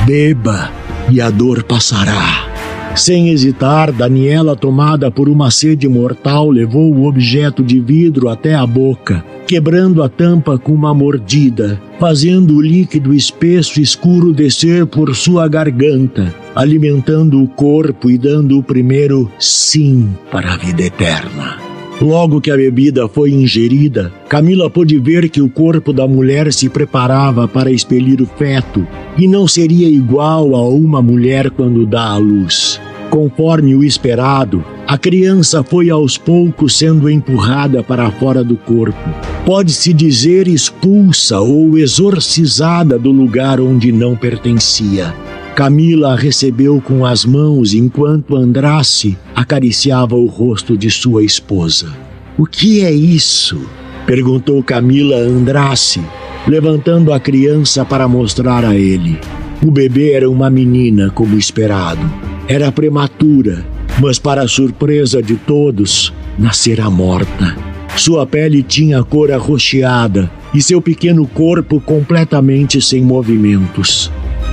Beba 0.04 0.70
e 1.10 1.20
a 1.20 1.30
dor 1.30 1.62
passará. 1.62 2.48
Sem 2.96 3.28
hesitar, 3.28 3.92
Daniela, 3.92 4.56
tomada 4.56 5.08
por 5.08 5.28
uma 5.28 5.52
sede 5.52 5.88
mortal, 5.88 6.50
levou 6.50 6.92
o 6.92 7.06
objeto 7.06 7.62
de 7.62 7.78
vidro 7.78 8.28
até 8.28 8.56
a 8.56 8.66
boca, 8.66 9.24
quebrando 9.46 10.02
a 10.02 10.08
tampa 10.08 10.58
com 10.58 10.72
uma 10.72 10.92
mordida, 10.92 11.80
fazendo 12.00 12.56
o 12.56 12.60
líquido 12.60 13.14
espesso 13.14 13.80
escuro 13.80 14.32
descer 14.32 14.84
por 14.84 15.14
sua 15.14 15.46
garganta, 15.46 16.34
alimentando 16.56 17.40
o 17.40 17.46
corpo 17.46 18.10
e 18.10 18.18
dando 18.18 18.58
o 18.58 18.62
primeiro 18.64 19.30
sim 19.38 20.10
para 20.30 20.54
a 20.54 20.56
vida 20.56 20.82
eterna. 20.82 21.67
Logo 22.00 22.40
que 22.40 22.48
a 22.48 22.56
bebida 22.56 23.08
foi 23.08 23.32
ingerida, 23.32 24.12
Camila 24.28 24.70
pôde 24.70 25.00
ver 25.00 25.28
que 25.28 25.40
o 25.40 25.48
corpo 25.48 25.92
da 25.92 26.06
mulher 26.06 26.52
se 26.52 26.68
preparava 26.68 27.48
para 27.48 27.72
expelir 27.72 28.22
o 28.22 28.26
feto 28.26 28.86
e 29.16 29.26
não 29.26 29.48
seria 29.48 29.88
igual 29.88 30.54
a 30.54 30.68
uma 30.68 31.02
mulher 31.02 31.50
quando 31.50 31.84
dá 31.84 32.10
à 32.12 32.16
luz. 32.16 32.80
Conforme 33.10 33.74
o 33.74 33.82
esperado, 33.82 34.64
a 34.86 34.96
criança 34.96 35.64
foi 35.64 35.90
aos 35.90 36.16
poucos 36.16 36.76
sendo 36.76 37.10
empurrada 37.10 37.82
para 37.82 38.08
fora 38.12 38.44
do 38.44 38.56
corpo. 38.56 39.10
Pode-se 39.44 39.92
dizer 39.92 40.46
expulsa 40.46 41.40
ou 41.40 41.76
exorcizada 41.76 42.96
do 42.96 43.10
lugar 43.10 43.60
onde 43.60 43.90
não 43.90 44.14
pertencia. 44.14 45.12
Camila 45.58 46.12
a 46.12 46.14
recebeu 46.14 46.80
com 46.80 47.04
as 47.04 47.24
mãos 47.24 47.74
enquanto 47.74 48.36
Andrace 48.36 49.18
acariciava 49.34 50.14
o 50.14 50.26
rosto 50.26 50.78
de 50.78 50.88
sua 50.88 51.24
esposa. 51.24 51.92
O 52.38 52.46
que 52.46 52.84
é 52.84 52.92
isso? 52.92 53.60
perguntou 54.06 54.62
Camila 54.62 55.16
a 55.16 55.18
Andrace, 55.18 56.00
levantando 56.46 57.12
a 57.12 57.18
criança 57.18 57.84
para 57.84 58.06
mostrar 58.06 58.64
a 58.64 58.76
ele. 58.76 59.18
O 59.60 59.68
bebê 59.68 60.12
era 60.12 60.30
uma 60.30 60.48
menina, 60.48 61.10
como 61.10 61.36
esperado. 61.36 62.08
Era 62.46 62.70
prematura, 62.70 63.66
mas, 64.00 64.16
para 64.16 64.46
surpresa 64.46 65.20
de 65.20 65.34
todos, 65.34 66.14
nascera 66.38 66.88
morta. 66.88 67.56
Sua 67.96 68.24
pele 68.24 68.62
tinha 68.62 69.02
cor 69.02 69.32
arroxeada 69.32 70.30
e 70.54 70.62
seu 70.62 70.80
pequeno 70.80 71.26
corpo 71.26 71.80
completamente 71.80 72.80
sem 72.80 73.02
movimentos. 73.02 74.08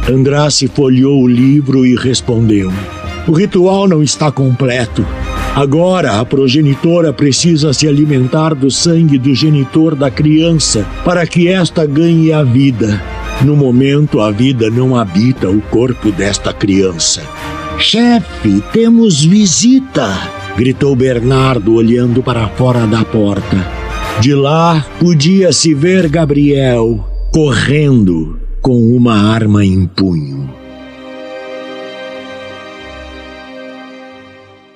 Andrace 0.08 0.68
folheou 0.68 1.24
o 1.24 1.28
livro 1.28 1.84
e 1.84 1.96
respondeu: 1.96 2.72
O 3.28 3.32
ritual 3.32 3.88
não 3.88 4.04
está 4.04 4.32
completo. 4.32 5.06
Agora 5.56 6.20
a 6.20 6.26
progenitora 6.26 7.12
precisa 7.12 7.74
se 7.74 7.88
alimentar 7.88 8.54
do 8.54 8.70
sangue 8.70 9.18
do 9.18 9.34
genitor 9.34 9.96
da 9.96 10.12
criança 10.12 10.86
para 11.04 11.26
que 11.26 11.48
esta 11.48 11.86
ganhe 11.88 12.32
a 12.32 12.44
vida. 12.44 13.02
No 13.42 13.56
momento, 13.56 14.22
a 14.22 14.32
vida 14.32 14.70
não 14.70 14.96
habita 14.96 15.50
o 15.50 15.60
corpo 15.62 16.12
desta 16.12 16.54
criança. 16.54 17.24
Chefe, 17.80 18.62
temos 18.72 19.24
visita! 19.24 20.10
gritou 20.56 20.96
Bernardo 20.96 21.74
olhando 21.74 22.22
para 22.22 22.48
fora 22.50 22.86
da 22.86 23.04
porta. 23.04 23.68
De 24.22 24.34
lá 24.36 24.86
podia-se 25.00 25.74
ver 25.74 26.08
Gabriel 26.08 27.06
correndo 27.32 28.45
com 28.66 28.96
uma 28.96 29.14
arma 29.14 29.64
em 29.64 29.86
punho. 29.86 30.55